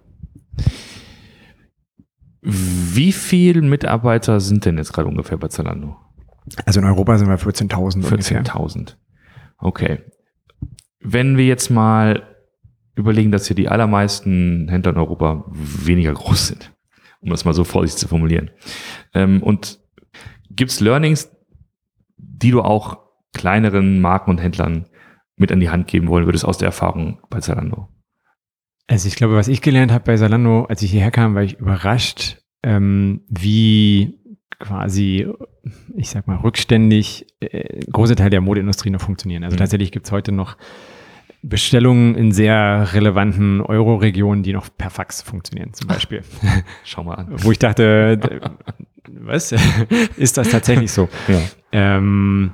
[2.41, 5.97] Wie viele Mitarbeiter sind denn jetzt gerade ungefähr bei Zalando?
[6.65, 8.05] Also in Europa sind wir 14.000.
[8.05, 8.95] 14.000.
[9.57, 9.99] Okay.
[11.01, 12.23] Wenn wir jetzt mal
[12.95, 16.73] überlegen, dass hier die allermeisten Händler in Europa weniger groß sind,
[17.19, 18.51] um das mal so vorsichtig zu formulieren.
[19.13, 19.81] Ähm, und
[20.49, 21.35] gibt es Learnings,
[22.15, 24.85] die du auch kleineren Marken und Händlern
[25.35, 27.87] mit an die Hand geben wollen würdest aus der Erfahrung bei Zalando?
[28.87, 31.59] Also ich glaube, was ich gelernt habe bei Zalando, als ich hierher kam, war ich
[31.59, 34.17] überrascht, ähm, wie
[34.59, 35.27] quasi,
[35.95, 39.43] ich sag mal, rückständig äh, große Teile der Modeindustrie noch funktionieren.
[39.43, 39.59] Also mhm.
[39.59, 40.57] tatsächlich gibt es heute noch
[41.43, 46.23] Bestellungen in sehr relevanten Euro-Regionen, die noch per Fax funktionieren, zum Beispiel.
[46.83, 47.27] Schau mal an.
[47.29, 48.19] Wo ich dachte,
[49.07, 49.51] was?
[50.17, 51.09] Ist das tatsächlich so?
[51.27, 51.41] Ja.
[51.71, 52.53] Ähm,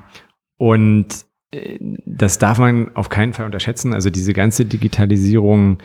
[0.64, 3.93] und äh, das darf man auf keinen Fall unterschätzen.
[3.93, 5.80] Also diese ganze Digitalisierung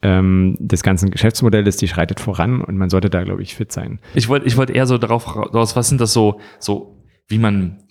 [0.00, 3.98] ähm, des ganzen Geschäftsmodells, die schreitet voran und man sollte da, glaube ich, fit sein.
[4.14, 7.82] Ich wollte ich wollte eher so darauf raus, was sind das so, so wie man,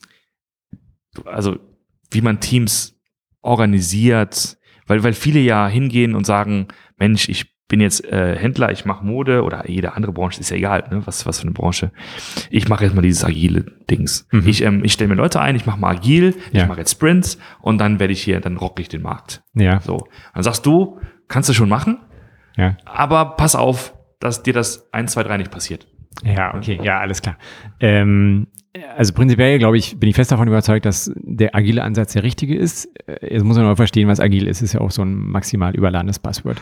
[1.26, 1.58] also
[2.12, 2.98] wie man Teams
[3.42, 4.58] organisiert,
[4.88, 9.06] weil, weil viele ja hingehen und sagen, Mensch, ich bin jetzt äh, Händler, ich mache
[9.06, 11.92] Mode oder jede andere Branche, ist ja egal, ne, was, was für eine Branche.
[12.50, 14.28] Ich mache jetzt mal dieses agile Dings.
[14.30, 14.44] Mhm.
[14.46, 16.64] Ich, ähm, ich stelle mir Leute ein, ich mache mal agil, ja.
[16.64, 19.42] ich mache jetzt Sprints und dann werde ich hier, dann rocke ich den Markt.
[19.54, 19.80] Ja.
[19.80, 20.06] So.
[20.34, 21.00] Dann sagst du,
[21.30, 21.98] kannst du schon machen,
[22.58, 22.76] ja.
[22.84, 25.88] aber pass auf, dass dir das eins, zwei, drei nicht passiert.
[26.26, 27.38] Ja, okay, ja, alles klar.
[27.80, 28.48] Ähm,
[28.98, 32.58] Also prinzipiell, glaube ich, bin ich fest davon überzeugt, dass der agile Ansatz der richtige
[32.58, 32.90] ist.
[33.08, 34.62] Äh, jetzt muss man aber verstehen, was agil ist.
[34.62, 36.62] Ist ja auch so ein maximal überladenes Passwort.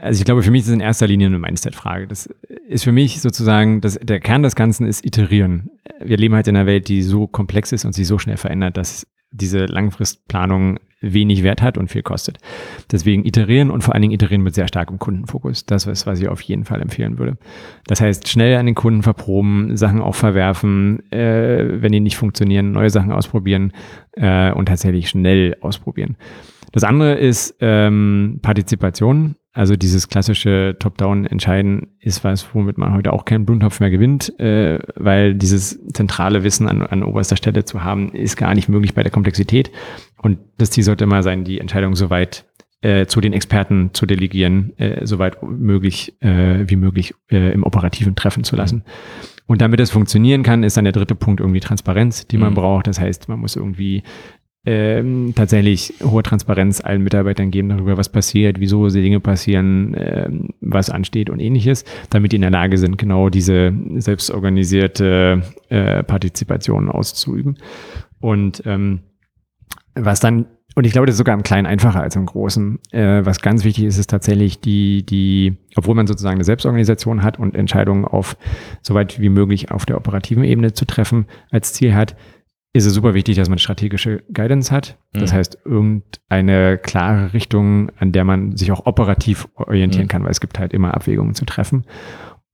[0.00, 2.06] Also ich glaube, für mich ist es in erster Linie eine Mindset-Frage.
[2.06, 2.28] Das
[2.68, 5.70] ist für mich sozusagen, das, der Kern des Ganzen ist iterieren.
[6.00, 8.76] Wir leben halt in einer Welt, die so komplex ist und sich so schnell verändert,
[8.76, 12.38] dass diese Langfristplanung wenig Wert hat und viel kostet.
[12.90, 15.64] Deswegen iterieren und vor allen Dingen iterieren mit sehr starkem Kundenfokus.
[15.64, 17.36] Das ist, was ich auf jeden Fall empfehlen würde.
[17.86, 22.72] Das heißt, schnell an den Kunden verproben, Sachen auch verwerfen, äh, wenn die nicht funktionieren,
[22.72, 23.72] neue Sachen ausprobieren
[24.12, 26.16] äh, und tatsächlich schnell ausprobieren.
[26.72, 29.36] Das andere ist ähm, Partizipation.
[29.52, 34.78] Also dieses klassische Top-Down-Entscheiden ist was, womit man heute auch keinen Blumentopf mehr gewinnt, äh,
[34.94, 39.02] weil dieses zentrale Wissen an, an oberster Stelle zu haben, ist gar nicht möglich bei
[39.02, 39.72] der Komplexität.
[40.22, 42.44] Und das Ziel sollte immer sein, die Entscheidung soweit
[42.82, 48.14] äh, zu den Experten zu delegieren, äh, soweit möglich äh, wie möglich äh, im operativen
[48.14, 48.84] treffen zu lassen.
[49.46, 52.56] Und damit das funktionieren kann, ist dann der dritte Punkt irgendwie Transparenz, die man mhm.
[52.56, 52.86] braucht.
[52.86, 54.04] Das heißt, man muss irgendwie
[54.70, 60.50] ähm, tatsächlich hohe Transparenz allen Mitarbeitern geben darüber, was passiert, wieso diese Dinge passieren, ähm,
[60.60, 66.90] was ansteht und ähnliches, damit die in der Lage sind, genau diese selbstorganisierte äh, Partizipation
[66.90, 67.56] auszuüben.
[68.20, 69.00] Und ähm,
[69.94, 70.44] was dann
[70.74, 72.78] und ich glaube, das ist sogar im Kleinen einfacher als im Großen.
[72.92, 77.36] Äh, was ganz wichtig ist, ist tatsächlich die, die, obwohl man sozusagen eine Selbstorganisation hat
[77.36, 78.36] und Entscheidungen auf
[78.82, 82.14] so weit wie möglich auf der operativen Ebene zu treffen als Ziel hat,
[82.78, 84.96] ist es super wichtig, dass man strategische Guidance hat.
[85.12, 85.36] Das mhm.
[85.36, 90.08] heißt, irgendeine klare Richtung, an der man sich auch operativ orientieren mhm.
[90.08, 91.84] kann, weil es gibt halt immer Abwägungen zu treffen.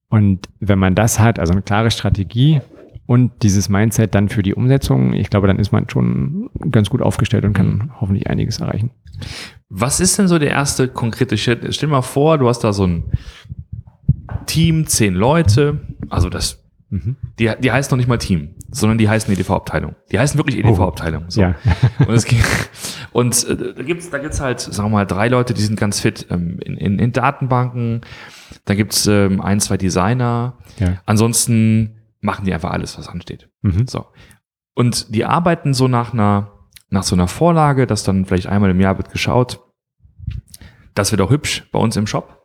[0.08, 2.62] Und wenn man das hat, also eine klare Strategie
[3.04, 7.02] und dieses Mindset dann für die Umsetzung, ich glaube, dann ist man schon ganz gut
[7.02, 8.00] aufgestellt und kann mhm.
[8.00, 8.92] hoffentlich einiges erreichen.
[9.68, 11.66] Was ist denn so der erste konkrete Schritt?
[11.74, 13.04] Stell dir mal vor, du hast da so ein
[14.46, 16.63] Team, zehn Leute, also das
[16.94, 17.16] Mhm.
[17.40, 19.96] Die, die heißt noch nicht mal Team, sondern die heißen EDV-Abteilung.
[20.12, 21.24] Die heißen wirklich EDV-Abteilung.
[21.26, 21.40] So.
[21.40, 21.56] Ja.
[22.06, 22.24] und es
[23.10, 25.98] und äh, da gibt's da gibt's halt, sagen wir mal, drei Leute, die sind ganz
[25.98, 28.02] fit ähm, in, in, in Datenbanken.
[28.64, 30.58] Da gibt's ähm, ein, zwei Designer.
[30.78, 31.00] Ja.
[31.04, 33.48] Ansonsten machen die einfach alles, was ansteht.
[33.62, 33.88] Mhm.
[33.88, 34.06] So.
[34.74, 36.52] Und die arbeiten so nach einer,
[36.90, 39.58] nach so einer Vorlage, dass dann vielleicht einmal im Jahr wird geschaut.
[40.94, 42.43] Das wird auch hübsch bei uns im Shop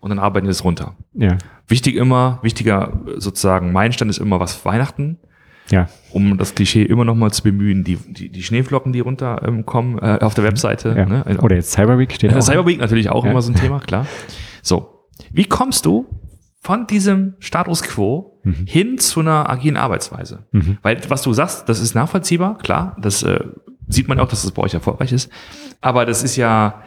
[0.00, 0.96] und dann arbeiten wir es runter.
[1.14, 1.36] Ja.
[1.68, 5.18] Wichtig immer, wichtiger sozusagen Meilenstein ist immer was Weihnachten.
[5.70, 5.88] Ja.
[6.10, 10.18] Um das Klischee immer noch mal zu bemühen, die, die, die Schneeflocken, die runterkommen ähm,
[10.18, 10.94] äh, auf der Webseite.
[10.96, 11.06] Ja.
[11.06, 11.38] Ne?
[11.40, 13.30] Oder jetzt Cyber Week steht äh, Cyber Week natürlich auch ja.
[13.30, 14.06] immer so ein Thema, klar.
[14.62, 16.06] So, wie kommst du
[16.60, 18.66] von diesem Status quo mhm.
[18.66, 20.46] hin zu einer agilen Arbeitsweise?
[20.50, 20.78] Mhm.
[20.82, 23.38] Weil was du sagst, das ist nachvollziehbar, klar, das äh,
[23.86, 25.30] sieht man auch, dass das bei euch erfolgreich ist.
[25.80, 26.82] Aber das ist ja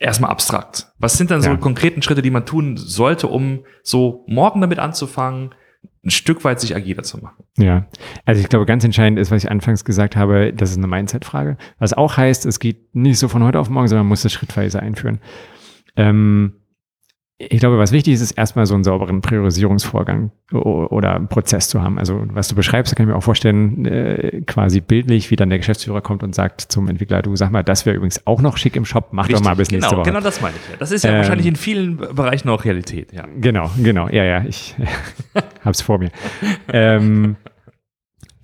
[0.00, 0.88] erstmal abstrakt.
[0.98, 1.56] Was sind dann so ja.
[1.56, 5.54] konkreten Schritte, die man tun sollte, um so morgen damit anzufangen,
[6.02, 7.44] ein Stück weit sich agiler zu machen?
[7.58, 7.86] Ja,
[8.24, 11.58] also ich glaube, ganz entscheidend ist, was ich anfangs gesagt habe, das ist eine Mindset-Frage.
[11.78, 14.32] Was auch heißt, es geht nicht so von heute auf morgen, sondern man muss das
[14.32, 15.20] schrittweise einführen.
[15.96, 16.59] Ähm,
[17.42, 21.98] ich glaube, was wichtig ist, ist erstmal so einen sauberen Priorisierungsvorgang oder Prozess zu haben.
[21.98, 25.48] Also was du beschreibst, da kann ich mir auch vorstellen, äh, quasi bildlich, wie dann
[25.48, 28.58] der Geschäftsführer kommt und sagt zum Entwickler, du sag mal, das wäre übrigens auch noch
[28.58, 30.10] schick im Shop, mach Richtig, doch mal bis nächste genau, Woche.
[30.10, 30.78] Genau, das meine ich.
[30.78, 33.10] Das ist ja ähm, wahrscheinlich in vielen Bereichen auch Realität.
[33.14, 33.24] Ja.
[33.38, 34.76] Genau, genau, ja, ja, ich
[35.64, 36.10] hab's vor mir.
[36.70, 37.36] ähm,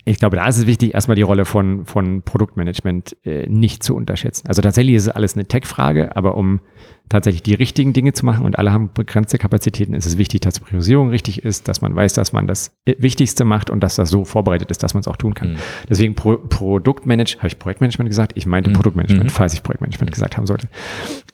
[0.07, 3.95] ich glaube, da ist es wichtig, erstmal die Rolle von, von Produktmanagement äh, nicht zu
[3.95, 4.47] unterschätzen.
[4.47, 6.61] Also tatsächlich ist es alles eine Tech-Frage, aber um
[7.09, 10.55] tatsächlich die richtigen Dinge zu machen und alle haben begrenzte Kapazitäten, ist es wichtig, dass
[10.55, 14.09] die Priorisierung richtig ist, dass man weiß, dass man das Wichtigste macht und dass das
[14.09, 15.53] so vorbereitet ist, dass man es auch tun kann.
[15.53, 15.57] Mhm.
[15.89, 18.33] Deswegen Pro Produktmanagement, habe ich Projektmanagement gesagt?
[18.35, 18.75] Ich meinte mhm.
[18.75, 19.29] Produktmanagement, mhm.
[19.29, 20.67] falls ich Projektmanagement gesagt haben sollte.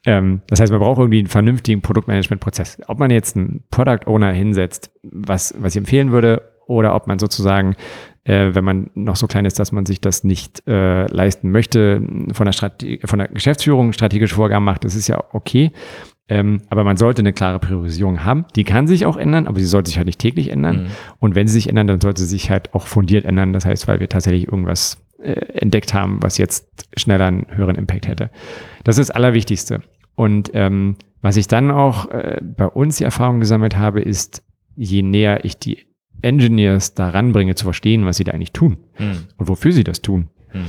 [0.05, 2.79] Ähm, das heißt, man braucht irgendwie einen vernünftigen Produktmanagement-Prozess.
[2.87, 7.19] Ob man jetzt einen Product Owner hinsetzt, was, was ich empfehlen würde, oder ob man
[7.19, 7.75] sozusagen
[8.23, 12.01] äh, wenn man noch so klein ist, dass man sich das nicht äh, leisten möchte,
[12.31, 15.71] von der, Strate von der Geschäftsführung strategische Vorgaben macht, das ist ja okay.
[16.29, 18.45] Ähm, aber man sollte eine klare Priorisierung haben.
[18.55, 20.83] Die kann sich auch ändern, aber sie sollte sich halt nicht täglich ändern.
[20.83, 20.87] Mhm.
[21.19, 23.51] Und wenn sie sich ändern, dann sollte sie sich halt auch fundiert ändern.
[23.51, 28.07] Das heißt, weil wir tatsächlich irgendwas äh, entdeckt haben, was jetzt schneller einen höheren Impact
[28.07, 28.29] hätte.
[28.85, 29.81] Das ist das Allerwichtigste.
[30.15, 34.43] Und ähm, was ich dann auch äh, bei uns die Erfahrung gesammelt habe, ist,
[34.75, 35.85] je näher ich die
[36.23, 39.27] Engineers daran bringe, zu verstehen, was sie da eigentlich tun mhm.
[39.37, 40.65] und wofür sie das tun, mhm.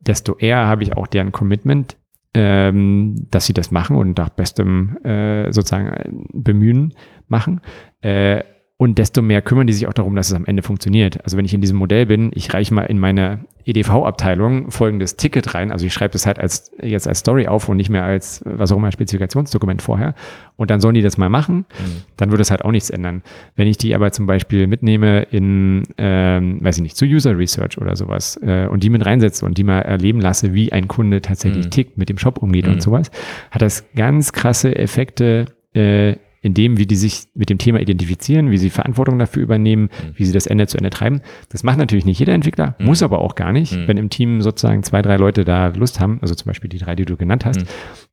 [0.00, 1.96] desto eher habe ich auch deren Commitment,
[2.34, 6.94] ähm, dass sie das machen und nach bestem äh, sozusagen Bemühen
[7.26, 7.60] machen.
[8.00, 8.44] Äh,
[8.80, 11.22] und desto mehr kümmern die sich auch darum, dass es am Ende funktioniert.
[11.24, 15.52] Also wenn ich in diesem Modell bin, ich reiche mal in meine EDV-Abteilung folgendes Ticket
[15.52, 15.72] rein.
[15.72, 18.70] Also ich schreibe das halt als, jetzt als Story auf und nicht mehr als, was
[18.70, 20.14] auch immer, Spezifikationsdokument vorher.
[20.54, 21.56] Und dann sollen die das mal machen.
[21.56, 22.02] Mhm.
[22.16, 23.22] Dann würde es halt auch nichts ändern.
[23.56, 27.78] Wenn ich die aber zum Beispiel mitnehme in, ähm, weiß ich nicht, zu User Research
[27.78, 31.20] oder sowas äh, und die mit reinsetze und die mal erleben lasse, wie ein Kunde
[31.20, 31.70] tatsächlich mhm.
[31.70, 32.74] tickt, mit dem Shop umgeht mhm.
[32.74, 33.10] und sowas,
[33.50, 36.14] hat das ganz krasse Effekte äh,
[36.48, 40.12] in dem, wie die sich mit dem Thema identifizieren, wie sie Verantwortung dafür übernehmen, mhm.
[40.14, 41.20] wie sie das Ende zu Ende treiben.
[41.50, 42.86] Das macht natürlich nicht jeder Entwickler, mhm.
[42.86, 43.76] muss aber auch gar nicht.
[43.76, 43.86] Mhm.
[43.86, 46.94] Wenn im Team sozusagen zwei, drei Leute da Lust haben, also zum Beispiel die drei,
[46.94, 47.66] die du genannt hast, mhm.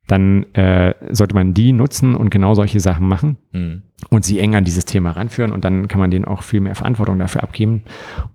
[0.06, 3.36] Dann äh, sollte man die nutzen und genau solche Sachen machen.
[3.52, 6.60] Mhm und sie eng an dieses Thema ranführen und dann kann man denen auch viel
[6.60, 7.82] mehr Verantwortung dafür abgeben.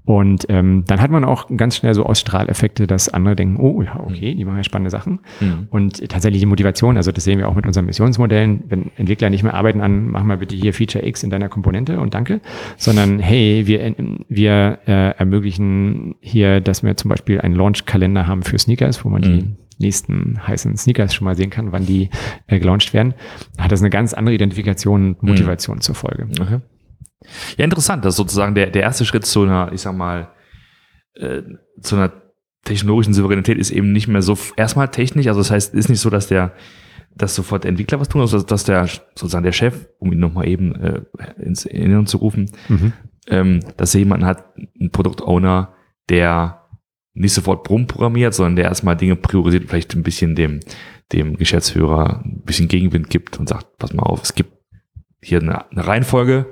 [0.06, 4.00] Und ähm, dann hat man auch ganz schnell so Ausstrahleffekte, dass andere denken, oh ja,
[4.00, 5.20] okay, die machen ja spannende Sachen.
[5.40, 5.68] Mhm.
[5.70, 9.44] Und tatsächlich die Motivation, also das sehen wir auch mit unseren Missionsmodellen, wenn Entwickler nicht
[9.44, 12.42] mehr arbeiten an, mach mal bitte hier Feature X in deiner Komponente und danke,
[12.78, 13.96] sondern hey, wir,
[14.28, 19.22] wir äh, ermöglichen hier, dass wir zum Beispiel einen Launch-Kalender haben für Sneakers, wo man
[19.22, 19.26] mhm.
[19.26, 19.46] die
[19.82, 22.10] nächsten heißen Sneakers schon mal sehen kann, wann die
[22.48, 23.14] äh, gelauncht werden,
[23.58, 25.82] hat das eine ganz andere Identifikation und Motivation mhm.
[25.82, 26.28] zur Folge.
[26.40, 26.60] Okay.
[27.58, 28.06] Ja, interessant.
[28.06, 30.30] Das ist sozusagen der, der erste Schritt zu einer, ich sag mal,
[31.16, 31.42] äh,
[31.82, 32.12] zu einer
[32.64, 35.28] technologischen Souveränität ist eben nicht mehr so erstmal technisch.
[35.28, 36.54] Also das heißt, ist nicht so, dass der
[37.16, 40.48] dass sofort der Entwickler was tun, also dass der sozusagen der Chef, um ihn nochmal
[40.48, 41.02] eben äh,
[41.40, 42.94] ins Erinnerung zu rufen, mhm.
[43.28, 44.46] ähm, dass er jemanden hat,
[44.80, 45.74] einen Produktowner,
[46.10, 46.61] der
[47.14, 50.60] nicht sofort Brumm programmiert, sondern der erstmal Dinge priorisiert, vielleicht ein bisschen dem,
[51.12, 54.52] dem Geschäftsführer ein bisschen Gegenwind gibt und sagt, pass mal auf, es gibt
[55.22, 56.48] hier eine, eine Reihenfolge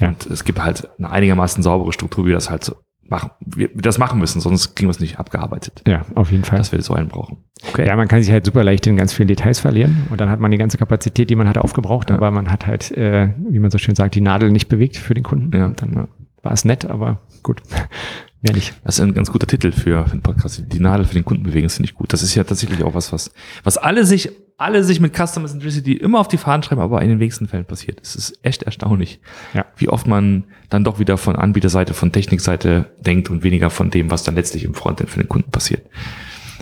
[0.00, 0.08] ja.
[0.08, 2.76] und es gibt halt eine einigermaßen saubere Struktur, wie wir das halt so
[3.08, 5.82] machen, wir, das machen müssen, sonst kriegen wir es nicht abgearbeitet.
[5.86, 6.58] Ja, auf jeden Fall.
[6.58, 7.38] Dass wir so einen brauchen.
[7.68, 7.86] Okay.
[7.86, 10.40] Ja, man kann sich halt super leicht in ganz vielen Details verlieren und dann hat
[10.40, 12.16] man die ganze Kapazität, die man hat, aufgebraucht, ja.
[12.16, 15.14] aber man hat halt, äh, wie man so schön sagt, die Nadel nicht bewegt für
[15.14, 15.56] den Kunden.
[15.56, 15.66] Ja.
[15.66, 16.08] Und dann
[16.42, 17.62] war es nett, aber gut.
[18.42, 18.74] Mehr nicht.
[18.84, 20.64] Das ist ein ganz guter Titel für, für einen Podcast.
[20.66, 22.12] Die Nadel für den Kunden bewegen, das finde ich gut.
[22.12, 23.32] Das ist ja tatsächlich auch was, was,
[23.62, 27.08] was alle sich, alle sich mit Customer Centricity immer auf die Fahnen schreiben, aber in
[27.08, 28.00] den wenigsten Fällen passiert.
[28.02, 29.20] Es ist echt erstaunlich,
[29.54, 29.64] ja.
[29.76, 34.10] wie oft man dann doch wieder von Anbieterseite, von Technikseite denkt und weniger von dem,
[34.10, 35.86] was dann letztlich im Frontend für den Kunden passiert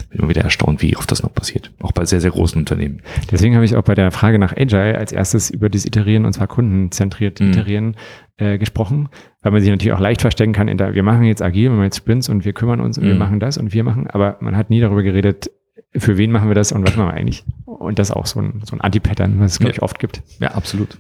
[0.09, 1.73] bin immer wieder erstaunt, wie oft das noch passiert.
[1.81, 3.03] Auch bei sehr, sehr großen Unternehmen.
[3.31, 6.33] Deswegen habe ich auch bei der Frage nach Agile als erstes über das Iterieren und
[6.33, 7.51] zwar kundenzentriert mhm.
[7.51, 7.97] Iterieren
[8.37, 9.09] äh, gesprochen,
[9.43, 11.71] weil man sich natürlich auch leicht verstecken kann, in der, wir machen jetzt agil, wir
[11.71, 13.09] machen jetzt Sprints und wir kümmern uns und mhm.
[13.09, 15.51] wir machen das und wir machen, aber man hat nie darüber geredet,
[15.97, 17.45] für wen machen wir das und was machen wir eigentlich?
[17.65, 20.23] Und das ist auch so ein, so ein Anti-Pattern, was es, glaube ich, oft gibt.
[20.39, 20.99] Ja, absolut.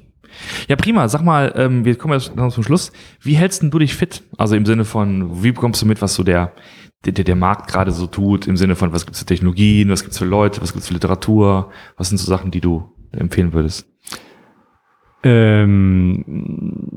[0.68, 1.08] Ja, prima.
[1.08, 2.92] Sag mal, ähm, wir kommen jetzt noch zum Schluss.
[3.20, 4.22] Wie hältst denn du dich fit?
[4.36, 6.52] Also im Sinne von, wie bekommst du mit, was so der,
[7.04, 10.18] der, der Markt gerade so tut, im Sinne von, was gibt's für Technologien, was gibt's
[10.18, 11.70] für Leute, was gibt's für Literatur?
[11.96, 13.86] Was sind so Sachen, die du empfehlen würdest?
[15.22, 16.24] Ähm,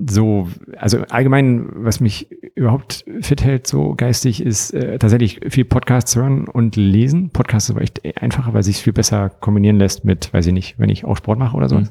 [0.09, 0.47] so,
[0.77, 6.47] also allgemein, was mich überhaupt fit hält, so geistig, ist äh, tatsächlich viel Podcasts hören
[6.47, 7.31] und lesen.
[7.31, 10.79] Podcasts ist aber echt einfacher, weil sich viel besser kombinieren lässt mit, weiß ich nicht,
[10.79, 11.79] wenn ich auch Sport mache oder so.
[11.79, 11.89] Mhm.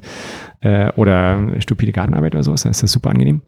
[0.63, 3.43] Äh, oder stupide Gartenarbeit oder sowas, dann ist das super angenehm.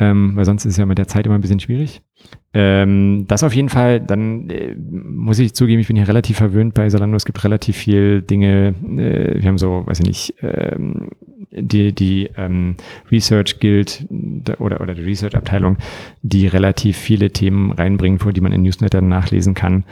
[0.00, 2.02] Ähm, weil sonst ist es ja mit der Zeit immer ein bisschen schwierig.
[2.52, 6.74] Ähm, das auf jeden Fall, dann äh, muss ich zugeben, ich bin hier relativ verwöhnt
[6.74, 7.16] bei Salando.
[7.16, 11.10] Es gibt relativ viel Dinge, äh, wir haben so, weiß ich nicht, ähm,
[11.50, 12.76] die, die ähm,
[13.10, 14.06] Research Guild
[14.58, 15.78] oder, oder die Research Abteilung,
[16.22, 19.84] die relativ viele Themen reinbringen, vor die man in Newslettern nachlesen kann.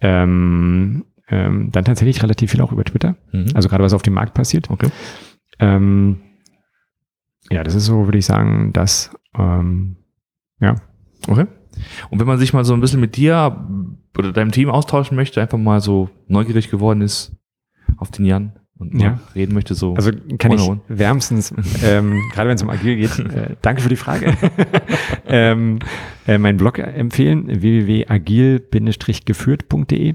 [0.00, 3.16] Ähm, ähm, dann tatsächlich relativ viel auch über Twitter.
[3.32, 3.48] Mhm.
[3.54, 4.70] Also gerade was auf dem Markt passiert.
[4.70, 4.88] Okay.
[5.64, 6.20] Ähm,
[7.50, 9.96] ja, das ist so, würde ich sagen, das, ähm,
[10.60, 10.76] ja.
[11.26, 11.46] Okay.
[12.10, 13.66] Und wenn man sich mal so ein bisschen mit dir
[14.16, 17.34] oder deinem Team austauschen möchte, einfach mal so neugierig geworden ist
[17.96, 19.18] auf den Jan, und ja.
[19.34, 19.94] reden möchte, so.
[19.94, 21.52] Also kann ich wärmstens,
[21.84, 24.32] ähm, gerade wenn es um Agil geht, äh, danke für die Frage,
[25.26, 25.80] ähm,
[26.26, 30.08] äh, meinen Blog empfehlen, www.agil-geführt.de.
[30.08, 30.14] Ja.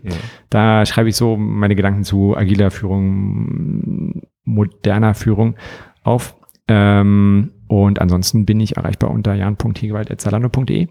[0.49, 5.55] Da schreibe ich so meine Gedanken zu agiler Führung, moderner Führung
[6.03, 6.35] auf.
[6.67, 10.87] Ähm, und ansonsten bin ich erreichbar unter jan.hegewald.zalando.de.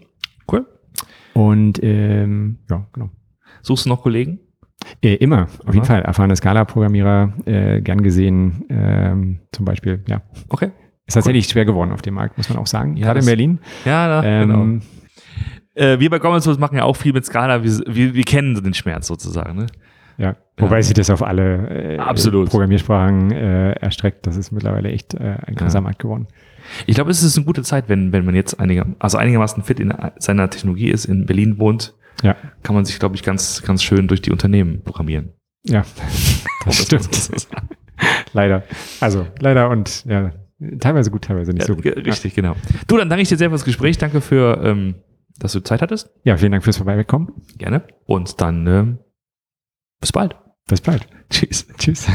[0.51, 0.65] Cool.
[1.33, 3.09] Und ähm, ja, genau.
[3.61, 4.39] Suchst du noch Kollegen?
[5.01, 5.73] Äh, immer, auf Aha.
[5.73, 6.01] jeden Fall.
[6.01, 10.21] Erfahrene Scala-Programmierer, äh, gern gesehen, ähm, zum Beispiel, ja.
[10.49, 10.71] Okay.
[11.05, 11.51] Ist tatsächlich cool.
[11.51, 12.95] schwer geworden auf dem Markt, muss man auch sagen.
[12.95, 13.59] Ja, Gerade in Berlin.
[13.83, 14.85] Ja, da, ähm, genau.
[15.73, 17.63] Äh, wir bei Common Source machen ja auch viel mit Scala.
[17.63, 19.57] Wir, wir, wir kennen den Schmerz sozusagen.
[19.57, 19.65] Ne?
[20.17, 20.81] Ja, wobei ja.
[20.83, 21.97] sich das auf alle äh.
[21.97, 24.27] Programmiersprachen äh, erstreckt.
[24.27, 25.81] Das ist mittlerweile echt äh, ein krasser ja.
[25.81, 26.27] Markt geworden.
[26.85, 29.79] Ich glaube, es ist eine gute Zeit, wenn, wenn man jetzt einiger, also einigermaßen fit
[29.79, 32.35] in seiner Technologie ist, in Berlin wohnt, ja.
[32.63, 35.33] kann man sich, glaube ich, ganz, ganz schön durch die Unternehmen programmieren.
[35.63, 35.85] Ja,
[36.65, 37.09] das stimmt.
[38.33, 38.63] leider.
[38.99, 40.31] Also, leider und ja,
[40.79, 41.85] Teilweise gut, teilweise nicht ja, so gut.
[41.85, 42.55] Richtig, genau.
[42.87, 43.97] Du, dann danke ich dir sehr fürs Gespräch.
[43.97, 44.95] Danke für, ähm,
[45.37, 46.09] dass du Zeit hattest.
[46.23, 47.31] Ja, vielen Dank fürs Vorbeikommen.
[47.57, 47.83] Gerne.
[48.05, 48.97] Und dann ähm,
[50.01, 50.35] bis bald.
[50.67, 51.07] Bis bald.
[51.29, 51.65] Tschüss.
[51.77, 52.07] Tschüss.